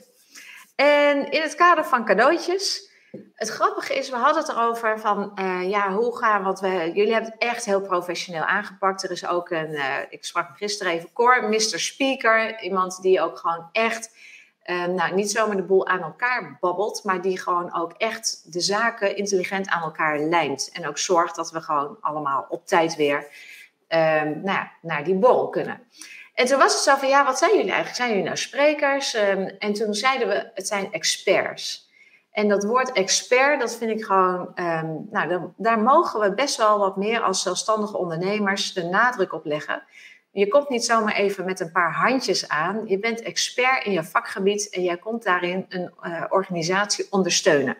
En 0.76 1.32
in 1.32 1.42
het 1.42 1.56
kader 1.56 1.86
van 1.86 2.06
cadeautjes 2.06 2.87
het 3.34 3.50
grappige 3.50 3.96
is, 3.96 4.10
we 4.10 4.16
hadden 4.16 4.44
het 4.44 4.52
erover 4.52 5.00
van, 5.00 5.32
uh, 5.40 5.70
ja, 5.70 5.92
hoe 5.92 6.18
gaan, 6.18 6.44
want 6.44 6.60
we, 6.60 6.92
jullie 6.94 7.14
hebben 7.14 7.32
het 7.32 7.42
echt 7.42 7.66
heel 7.66 7.82
professioneel 7.82 8.44
aangepakt. 8.44 9.04
Er 9.04 9.12
is 9.12 9.28
ook 9.28 9.50
een, 9.50 9.72
uh, 9.72 9.96
ik 10.10 10.26
sprak 10.26 10.58
gisteren 10.58 10.94
even, 10.94 11.14
Cor, 11.14 11.50
Mr. 11.50 11.80
Speaker, 11.80 12.62
iemand 12.62 13.02
die 13.02 13.22
ook 13.22 13.38
gewoon 13.38 13.70
echt, 13.72 14.16
uh, 14.66 14.86
nou, 14.86 15.16
niet 15.16 15.32
zomaar 15.32 15.56
de 15.56 15.64
boel 15.64 15.88
aan 15.88 16.02
elkaar 16.02 16.58
babbelt, 16.60 17.04
maar 17.04 17.22
die 17.22 17.40
gewoon 17.40 17.76
ook 17.76 17.94
echt 17.98 18.54
de 18.54 18.62
zaken 18.62 19.16
intelligent 19.16 19.68
aan 19.68 19.82
elkaar 19.82 20.20
lijmt. 20.20 20.70
En 20.74 20.88
ook 20.88 20.98
zorgt 20.98 21.36
dat 21.36 21.52
we 21.52 21.62
gewoon 21.62 21.98
allemaal 22.02 22.46
op 22.50 22.68
tijd 22.68 22.96
weer 22.96 23.28
nou 23.90 24.42
ja, 24.44 24.72
naar 24.82 25.04
die 25.04 25.16
borrel 25.16 25.50
kunnen. 25.50 25.82
En 26.38 26.46
toen 26.46 26.58
was 26.58 26.74
het 26.74 26.84
zo 26.84 26.96
van, 26.96 27.08
ja, 27.08 27.26
wat 27.26 27.38
zijn 27.38 27.52
jullie 27.52 27.72
eigenlijk? 27.72 27.96
Zijn 27.96 28.10
jullie 28.10 28.24
nou 28.24 28.38
sprekers? 28.38 29.16
Um, 29.16 29.46
en 29.60 29.74
toen 29.74 29.94
zeiden 29.94 30.28
we, 30.28 30.52
het 30.54 30.68
zijn 30.68 30.92
experts. 30.92 31.87
En 32.38 32.48
dat 32.48 32.64
woord 32.64 32.92
expert, 32.92 33.60
dat 33.60 33.76
vind 33.76 33.92
ik 33.92 34.06
gewoon, 34.06 34.52
um, 34.56 35.08
nou, 35.12 35.28
daar, 35.28 35.42
daar, 35.58 35.80
mogen 35.80 36.20
we 36.20 36.34
best 36.34 36.58
wel 36.58 36.80
wat 36.80 36.98
meer 36.98 37.22
als 37.22 37.42
zelfstandige 37.42 37.98
ondernemers 37.98 38.74
de 38.74 38.84
nadruk 38.84 39.34
op 39.34 39.46
leggen. 39.46 39.84
Je 40.32 40.48
komt 40.48 40.70
niet 40.70 40.86
zomaar 40.86 41.16
even 41.16 41.46
met 41.46 41.60
een 41.60 41.72
paar 41.72 41.94
handjes 41.94 42.48
aan. 42.50 42.82
Je 42.86 43.00
bent 43.00 43.22
expert 43.22 43.86
in 43.86 43.92
je 43.92 44.04
vakgebied 44.04 44.70
en 44.70 44.84
jij 44.84 44.98
komt 44.98 45.24
daarin 45.24 45.66
een 45.70 45.94
uh, 46.04 46.24
organisatie 46.30 47.08
ondersteunen. 47.10 47.78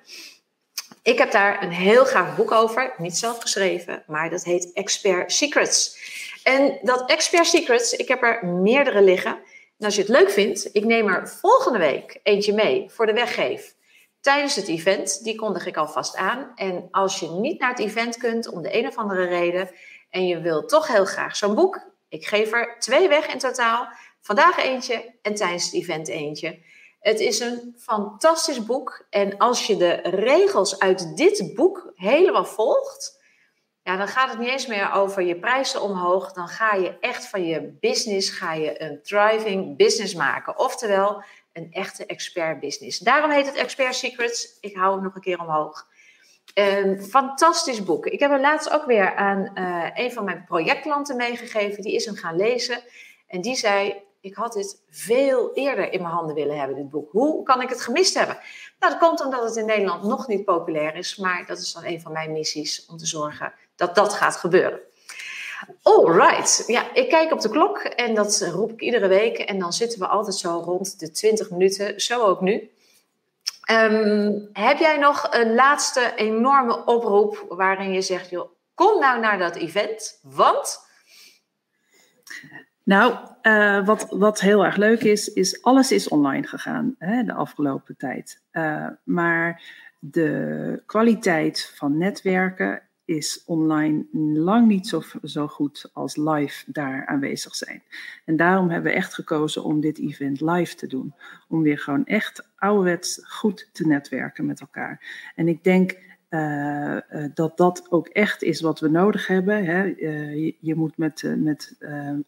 Ik 1.02 1.18
heb 1.18 1.32
daar 1.32 1.64
een 1.64 1.72
heel 1.72 2.06
gaaf 2.06 2.36
boek 2.36 2.52
over, 2.52 2.94
niet 2.98 3.18
zelf 3.18 3.42
geschreven, 3.42 4.04
maar 4.08 4.30
dat 4.30 4.44
heet 4.44 4.74
Expert 4.74 5.32
Secrets. 5.32 5.98
En 6.44 6.80
dat 6.82 7.10
Expert 7.10 7.46
Secrets, 7.46 7.94
ik 7.94 8.08
heb 8.08 8.24
er 8.24 8.46
meerdere 8.46 9.02
liggen. 9.02 9.32
En 9.78 9.86
als 9.86 9.96
je 9.96 10.02
het 10.02 10.10
leuk 10.10 10.30
vindt, 10.30 10.70
ik 10.72 10.86
neem 10.86 11.08
er 11.08 11.30
volgende 11.30 11.80
week 11.80 12.20
eentje 12.24 12.54
mee 12.54 12.86
voor 12.90 13.06
de 13.06 13.14
weggeef 13.14 13.76
tijdens 14.22 14.56
het 14.56 14.68
event. 14.68 15.24
Die 15.24 15.36
kondig 15.36 15.66
ik 15.66 15.78
alvast 15.78 16.16
aan. 16.16 16.52
En 16.56 16.88
als 16.92 17.20
je 17.20 17.30
niet 17.30 17.60
naar 17.60 17.70
het 17.70 17.80
event 17.80 18.18
kunt 18.18 18.48
om 18.48 18.62
de 18.62 18.78
een 18.78 18.88
of 18.88 18.98
andere 18.98 19.26
reden 19.26 19.70
en 20.10 20.28
je 20.28 20.42
wilt 20.42 20.70
toch 20.70 20.88
heel 20.88 21.06
graag 21.06 21.36
zo'n 21.36 21.56
boek, 21.56 21.96
ik 22.10 22.26
geef 22.26 22.52
er 22.52 22.76
twee 22.80 23.08
weg 23.08 23.28
in 23.28 23.40
totaal. 23.40 23.88
Vandaag 24.22 24.58
eentje 24.58 25.14
en 25.22 25.36
tijdens 25.36 25.66
het 25.66 25.74
event 25.74 26.08
eentje. 26.08 26.60
Het 27.00 27.20
is 27.20 27.40
een 27.40 27.76
fantastisch 27.78 28.66
boek. 28.66 29.06
En 29.10 29.38
als 29.38 29.68
je 29.68 29.78
de 29.78 29.94
regels 30.04 30.80
uit 30.80 31.18
dit 31.18 31.54
boek 31.56 31.92
helemaal 31.96 32.46
volgt, 32.46 33.18
ja, 33.84 33.98
dan 33.98 34.08
gaat 34.08 34.30
het 34.30 34.40
niet 34.40 34.50
eens 34.50 34.68
meer 34.68 34.92
over 34.92 35.22
je 35.22 35.40
prijzen 35.40 35.82
omhoog. 35.82 36.34
Dan 36.34 36.48
ga 36.48 36.74
je 36.74 37.00
echt 37.00 37.28
van 37.28 37.46
je 37.46 37.78
business 37.80 38.30
ga 38.30 38.54
je 38.54 38.82
een 38.82 39.02
thriving 39.02 39.78
business 39.78 40.14
maken. 40.14 40.60
Oftewel, 40.60 41.24
een 41.58 41.72
echte 41.72 42.06
expert 42.06 42.60
business. 42.60 43.00
Daarom 43.00 43.32
heet 43.32 43.46
het 43.46 43.56
Expert 43.56 43.96
Secrets. 43.96 44.58
Ik 44.62 44.76
hou 44.76 44.94
hem 44.94 45.04
nog 45.04 45.16
een 45.16 45.22
keer 45.22 45.40
omhoog. 45.40 45.88
Een 46.54 47.04
fantastisch 47.04 47.84
boek. 47.84 48.06
Ik 48.06 48.20
heb 48.20 48.32
hem 48.32 48.42
laatst 48.42 48.72
ook 48.72 48.86
weer 48.86 49.16
aan 49.16 49.52
uh, 49.56 49.90
een 49.94 50.12
van 50.12 50.24
mijn 50.24 50.44
projectklanten 50.44 51.16
meegegeven. 51.16 51.84
Die 51.84 51.96
is 51.96 52.06
hem 52.06 52.16
gaan 52.16 52.36
lezen. 52.36 52.84
En 53.28 53.42
die 53.42 53.56
zei: 53.56 54.04
Ik 54.22 54.36
had 54.36 54.54
dit 54.54 54.82
veel 54.90 55.54
eerder 55.54 55.92
in 55.92 56.02
mijn 56.02 56.14
handen 56.14 56.36
willen 56.36 56.58
hebben, 56.58 56.76
dit 56.76 56.90
boek. 56.90 57.12
Hoe 57.12 57.44
kan 57.44 57.62
ik 57.62 57.70
het 57.70 57.82
gemist 57.82 58.14
hebben? 58.14 58.38
Nou, 58.80 58.92
dat 58.94 59.02
komt 59.02 59.24
omdat 59.24 59.44
het 59.44 59.56
in 59.56 59.66
Nederland 59.66 60.04
nog 60.04 60.28
niet 60.28 60.46
populair 60.46 60.96
is. 60.96 61.16
Maar 61.16 61.46
dat 61.46 61.58
is 61.58 61.74
dan 61.74 61.86
een 61.86 62.02
van 62.02 62.12
mijn 62.12 62.32
missies 62.32 62.86
om 62.90 62.98
te 62.98 63.06
zorgen 63.06 63.54
dat 63.76 63.96
dat 63.96 64.14
gaat 64.14 64.36
gebeuren. 64.36 64.80
Alright. 65.82 66.64
Ja, 66.68 66.94
ik 66.94 67.10
kijk 67.10 67.32
op 67.32 67.42
de 67.42 67.50
klok 67.50 67.78
en 67.78 68.16
dat 68.16 68.50
roep 68.52 68.72
ik 68.72 68.82
iedere 68.82 69.08
week. 69.08 69.38
En 69.38 69.60
dan 69.60 69.74
zitten 69.74 70.00
we 70.00 70.08
altijd 70.08 70.36
zo 70.36 70.62
rond 70.66 71.00
de 71.00 71.12
20 71.12 71.50
minuten. 71.50 72.02
Zo 72.02 72.24
ook 72.24 72.42
nu. 72.42 72.70
Ehm, 73.64 74.40
heb 74.54 74.78
jij 74.78 74.98
nog 74.98 75.28
een 75.32 75.56
laatste 75.56 76.14
enorme 76.16 76.86
oproep 76.86 77.46
waarin 77.50 77.94
je 77.94 78.02
zegt: 78.02 78.32
kom 78.74 79.00
nou 79.00 79.20
naar 79.20 79.38
dat 79.38 79.56
event, 79.56 80.20
want. 80.22 80.86
Nou, 82.84 83.16
uh, 83.42 83.86
wat, 83.86 84.08
wat 84.10 84.40
heel 84.40 84.66
erg 84.66 84.76
leuk 84.76 85.04
is, 85.04 85.28
is 85.28 85.64
alles 85.64 85.92
is 85.92 86.08
online 86.08 86.48
gegaan 86.48 86.96
hè, 86.98 87.24
de 87.24 87.34
afgelopen 87.34 87.98
tijd. 87.98 88.42
Uh, 88.52 88.88
maar 89.04 89.62
de 90.00 90.84
kwaliteit 90.86 91.74
van 91.76 91.98
netwerken 91.98 92.87
is 93.08 93.44
online 93.46 94.06
lang 94.34 94.68
niet 94.68 94.88
zo, 94.88 95.02
zo 95.24 95.48
goed 95.48 95.90
als 95.94 96.16
live 96.16 96.72
daar 96.72 97.06
aanwezig 97.06 97.56
zijn. 97.56 97.84
En 98.26 98.36
daarom 98.36 98.70
hebben 98.70 98.92
we 98.92 98.98
echt 98.98 99.14
gekozen 99.14 99.64
om 99.64 99.80
dit 99.80 100.00
event 100.00 100.42
live 100.42 100.76
te 100.76 100.88
doen. 100.88 101.14
Om 101.48 101.62
weer 101.62 101.80
gewoon 101.80 102.06
echt 102.06 102.48
ouderwets 102.56 103.20
goed 103.24 103.70
te 103.72 103.88
netwerken 103.88 104.46
met 104.46 104.60
elkaar. 104.60 105.32
En 105.36 105.48
ik 105.48 105.64
denk 105.64 105.98
uh, 106.30 106.94
uh, 106.94 107.26
dat 107.34 107.58
dat 107.58 107.88
ook 107.90 108.08
echt 108.08 108.44
is 108.44 108.62
wat 108.62 108.80
we 108.80 108.90
nodig 108.90 109.28
hebben. 109.28 109.66
Hè. 109.66 109.86
Uh, 109.86 110.36
je, 110.36 110.56
je, 110.60 110.76
moet 110.76 110.98
met, 110.98 111.34
met 111.38 111.78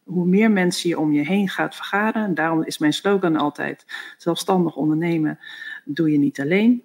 hoe 0.04 0.26
meer 0.26 0.52
mensen 0.52 0.90
je 0.90 1.00
om 1.00 1.12
je 1.12 1.26
heen 1.26 1.50
gaat 1.50 1.76
vergaren. 1.76 2.24
En 2.24 2.34
daarom 2.34 2.64
is 2.64 2.78
mijn 2.78 2.94
slogan 2.94 3.36
altijd: 3.36 3.86
zelfstandig 4.18 4.76
ondernemen 4.76 5.40
doe 5.86 6.12
je 6.12 6.18
niet 6.18 6.40
alleen. 6.40 6.84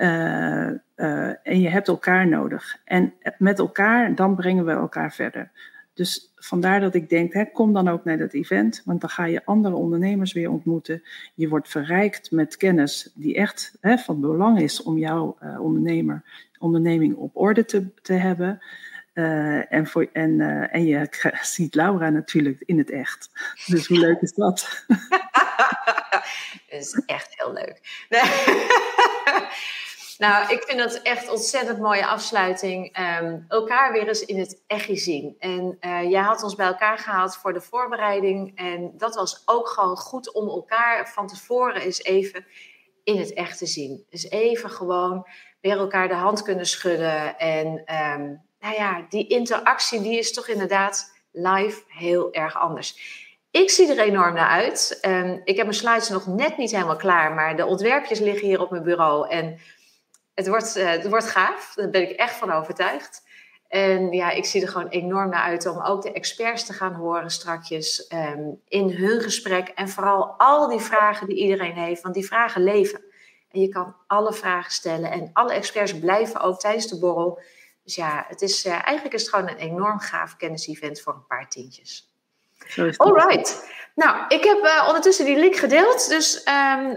Uh, 0.00 0.70
uh, 0.96 1.28
en 1.42 1.60
je 1.60 1.68
hebt 1.68 1.88
elkaar 1.88 2.28
nodig. 2.28 2.80
En 2.84 3.14
met 3.38 3.58
elkaar, 3.58 4.14
dan 4.14 4.34
brengen 4.34 4.64
we 4.64 4.72
elkaar 4.72 5.12
verder. 5.12 5.50
Dus 5.94 6.32
vandaar 6.34 6.80
dat 6.80 6.94
ik 6.94 7.08
denk, 7.08 7.32
hè, 7.32 7.44
kom 7.44 7.72
dan 7.72 7.88
ook 7.88 8.04
naar 8.04 8.18
dat 8.18 8.32
event, 8.32 8.82
want 8.84 9.00
dan 9.00 9.10
ga 9.10 9.24
je 9.24 9.44
andere 9.44 9.74
ondernemers 9.74 10.32
weer 10.32 10.50
ontmoeten. 10.50 11.02
Je 11.34 11.48
wordt 11.48 11.68
verrijkt 11.68 12.30
met 12.30 12.56
kennis 12.56 13.10
die 13.14 13.34
echt 13.34 13.76
hè, 13.80 13.98
van 13.98 14.20
belang 14.20 14.60
is 14.60 14.82
om 14.82 14.98
jouw 14.98 15.36
uh, 15.42 15.60
ondernemer, 15.60 16.22
onderneming 16.58 17.14
op 17.14 17.36
orde 17.36 17.64
te, 17.64 17.86
te 18.02 18.12
hebben. 18.12 18.62
En, 19.12 19.86
voor, 19.86 20.08
en, 20.12 20.40
en 20.70 20.84
je 20.84 21.08
ziet 21.42 21.74
Laura 21.74 22.10
natuurlijk 22.10 22.62
in 22.66 22.78
het 22.78 22.90
echt. 22.90 23.30
Dus 23.66 23.86
hoe 23.86 23.98
leuk 23.98 24.20
is 24.20 24.32
dat? 24.32 24.84
dat 26.70 26.80
is 26.80 27.02
echt 27.06 27.28
heel 27.36 27.52
leuk. 27.52 28.06
Nee. 28.08 28.20
Nou, 30.20 30.52
ik 30.52 30.62
vind 30.62 30.78
dat 30.78 30.94
echt 31.02 31.28
ontzettend 31.28 31.78
mooie 31.78 32.06
afsluiting. 32.06 32.98
Um, 33.20 33.44
elkaar 33.48 33.92
weer 33.92 34.08
eens 34.08 34.24
in 34.24 34.38
het 34.38 34.62
echt 34.66 34.88
zien. 34.92 35.36
En 35.38 35.76
uh, 35.80 36.10
jij 36.10 36.22
had 36.22 36.42
ons 36.42 36.54
bij 36.54 36.66
elkaar 36.66 36.98
gehaald 36.98 37.36
voor 37.36 37.52
de 37.52 37.60
voorbereiding. 37.60 38.56
En 38.56 38.92
dat 38.96 39.14
was 39.14 39.42
ook 39.44 39.68
gewoon 39.68 39.96
goed 39.96 40.32
om 40.32 40.48
elkaar 40.48 41.08
van 41.08 41.26
tevoren 41.26 41.82
eens 41.82 42.02
even 42.02 42.46
in 43.04 43.18
het 43.18 43.32
echt 43.32 43.58
te 43.58 43.66
zien. 43.66 44.06
Dus 44.10 44.30
even 44.30 44.70
gewoon 44.70 45.26
weer 45.60 45.78
elkaar 45.78 46.08
de 46.08 46.14
hand 46.14 46.42
kunnen 46.42 46.66
schudden. 46.66 47.38
En 47.38 47.66
um, 47.66 48.42
nou 48.58 48.74
ja, 48.74 49.06
die 49.08 49.26
interactie 49.26 50.02
die 50.02 50.18
is 50.18 50.32
toch 50.32 50.48
inderdaad 50.48 51.12
live 51.32 51.82
heel 51.86 52.32
erg 52.32 52.56
anders. 52.58 53.18
Ik 53.50 53.70
zie 53.70 53.90
er 53.90 53.98
enorm 53.98 54.34
naar 54.34 54.48
uit. 54.48 54.98
Um, 55.06 55.40
ik 55.44 55.56
heb 55.56 55.66
mijn 55.66 55.78
slides 55.78 56.08
nog 56.08 56.26
net 56.26 56.56
niet 56.56 56.70
helemaal 56.70 56.96
klaar, 56.96 57.32
maar 57.32 57.56
de 57.56 57.66
ontwerpjes 57.66 58.18
liggen 58.18 58.46
hier 58.46 58.60
op 58.60 58.70
mijn 58.70 58.82
bureau. 58.82 59.28
En 59.28 59.60
het 60.40 60.48
wordt, 60.48 60.76
uh, 60.76 60.90
het 60.90 61.08
wordt 61.08 61.28
gaaf, 61.28 61.72
daar 61.74 61.90
ben 61.90 62.10
ik 62.10 62.16
echt 62.16 62.34
van 62.34 62.52
overtuigd. 62.52 63.22
En 63.68 64.12
ja, 64.12 64.30
ik 64.30 64.44
zie 64.44 64.62
er 64.62 64.68
gewoon 64.68 64.88
enorm 64.88 65.30
naar 65.30 65.42
uit 65.42 65.66
om 65.66 65.82
ook 65.82 66.02
de 66.02 66.12
experts 66.12 66.64
te 66.64 66.72
gaan 66.72 66.94
horen 66.94 67.30
strakjes 67.30 68.12
um, 68.12 68.60
in 68.68 68.90
hun 68.90 69.20
gesprek. 69.20 69.68
En 69.68 69.88
vooral 69.88 70.34
al 70.38 70.68
die 70.68 70.80
vragen 70.80 71.26
die 71.26 71.36
iedereen 71.36 71.74
heeft, 71.74 72.02
want 72.02 72.14
die 72.14 72.26
vragen 72.26 72.62
leven. 72.62 73.02
En 73.50 73.60
je 73.60 73.68
kan 73.68 73.96
alle 74.06 74.32
vragen 74.32 74.72
stellen 74.72 75.10
en 75.10 75.30
alle 75.32 75.52
experts 75.52 75.98
blijven 75.98 76.40
ook 76.40 76.60
tijdens 76.60 76.86
de 76.86 76.98
borrel. 76.98 77.40
Dus 77.84 77.94
ja, 77.94 78.24
het 78.28 78.42
is, 78.42 78.66
uh, 78.66 78.72
eigenlijk 78.72 79.14
is 79.14 79.22
het 79.22 79.30
gewoon 79.30 79.48
een 79.48 79.56
enorm 79.56 79.98
gaaf 79.98 80.36
kennisevent 80.36 81.00
voor 81.00 81.12
een 81.12 81.26
paar 81.26 81.48
tientjes. 81.48 82.14
Alright. 82.96 83.70
Nou, 83.94 84.24
ik 84.28 84.44
heb 84.44 84.64
uh, 84.64 84.84
ondertussen 84.86 85.24
die 85.24 85.38
link 85.38 85.56
gedeeld. 85.56 86.08
Dus 86.08 86.46
um, 86.46 86.96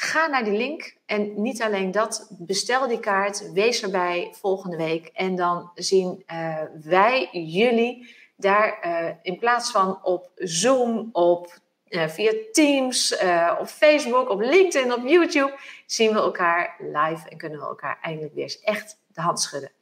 Ga 0.00 0.26
naar 0.26 0.44
die 0.44 0.56
link 0.56 0.96
en 1.06 1.42
niet 1.42 1.62
alleen 1.62 1.90
dat, 1.90 2.28
bestel 2.30 2.88
die 2.88 3.00
kaart, 3.00 3.52
wees 3.52 3.82
erbij 3.82 4.34
volgende 4.40 4.76
week 4.76 5.06
en 5.06 5.36
dan 5.36 5.70
zien 5.74 6.24
uh, 6.32 6.62
wij 6.82 7.28
jullie 7.32 8.14
daar 8.36 8.78
uh, 8.84 9.10
in 9.22 9.38
plaats 9.38 9.70
van 9.70 10.04
op 10.04 10.30
Zoom, 10.34 11.08
op 11.12 11.58
uh, 11.88 12.08
via 12.08 12.32
Teams, 12.52 13.16
op 13.58 13.66
Facebook, 13.66 14.28
op 14.28 14.40
LinkedIn, 14.40 14.92
op 14.92 15.06
YouTube, 15.06 15.58
zien 15.86 16.12
we 16.12 16.18
elkaar 16.18 16.76
live 16.78 17.28
en 17.28 17.36
kunnen 17.36 17.58
we 17.58 17.66
elkaar 17.66 17.98
eindelijk 18.02 18.34
weer 18.34 18.42
eens 18.42 18.60
echt 18.60 18.98
de 19.06 19.20
hand 19.20 19.40
schudden. 19.40 19.72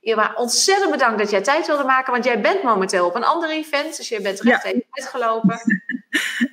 Irma, 0.00 0.34
ontzettend 0.36 0.90
bedankt 0.90 1.18
dat 1.18 1.30
jij 1.30 1.42
tijd 1.42 1.66
wilde 1.66 1.84
maken, 1.84 2.12
want 2.12 2.24
jij 2.24 2.40
bent 2.40 2.62
momenteel 2.62 3.06
op 3.06 3.14
een 3.14 3.24
ander 3.24 3.50
event, 3.50 3.96
dus 3.96 4.08
je 4.08 4.20
bent 4.20 4.40
recht 4.40 4.62
ja. 4.62 4.68
even 4.68 4.86
uitgelopen. 4.90 5.60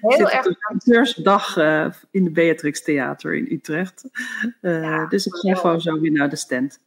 Heel 0.01 0.29
erg 0.29 0.47
acteursdag 0.59 1.55
uh, 1.55 1.87
in 2.11 2.23
de 2.23 2.31
Beatrix 2.31 2.83
Theater 2.83 3.35
in 3.35 3.47
Utrecht. 3.51 4.03
Uh, 4.61 4.83
ja, 4.83 5.05
dus 5.05 5.25
ik 5.25 5.35
ga 5.35 5.55
gewoon 5.55 5.81
zo 5.81 5.99
weer 5.99 6.11
naar 6.11 6.29
de 6.29 6.35
stand. 6.35 6.79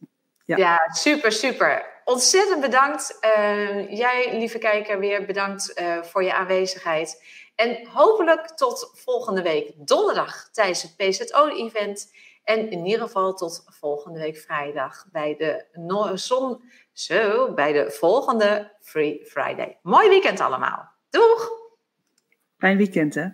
Ja, 0.45 0.57
ja 0.57 0.79
super, 0.91 1.31
super. 1.31 1.85
Ontzettend 2.05 2.61
bedankt. 2.61 3.17
Uh, 3.37 3.91
jij, 3.97 4.37
lieve 4.37 4.57
kijker, 4.57 4.99
weer 4.99 5.25
bedankt 5.25 5.81
voor 6.01 6.23
je 6.23 6.33
aanwezigheid. 6.33 7.23
En 7.55 7.87
hopelijk 7.87 8.47
tot 8.47 8.91
volgende 8.93 9.41
week 9.41 9.73
donderdag 9.77 10.49
tijdens 10.51 10.81
het 10.81 10.95
PZO-event. 10.97 12.11
En 12.43 12.71
in 12.71 12.85
ieder 12.85 13.01
geval 13.01 13.33
tot 13.33 13.63
volgende 13.65 14.19
week 14.19 14.37
vrijdag 14.37 15.05
bij 15.11 15.35
de 15.37 15.65
no 15.73 16.15
zon, 16.15 16.63
zo, 16.93 17.53
bij 17.53 17.73
de 17.73 17.91
volgende 17.91 18.71
Free 18.79 19.25
Friday. 19.25 19.77
Mooi 19.81 20.09
weekend 20.09 20.39
allemaal. 20.39 20.91
Doeg! 21.09 21.60
Fijn 22.61 22.77
weekend, 22.77 23.15
hè? 23.15 23.27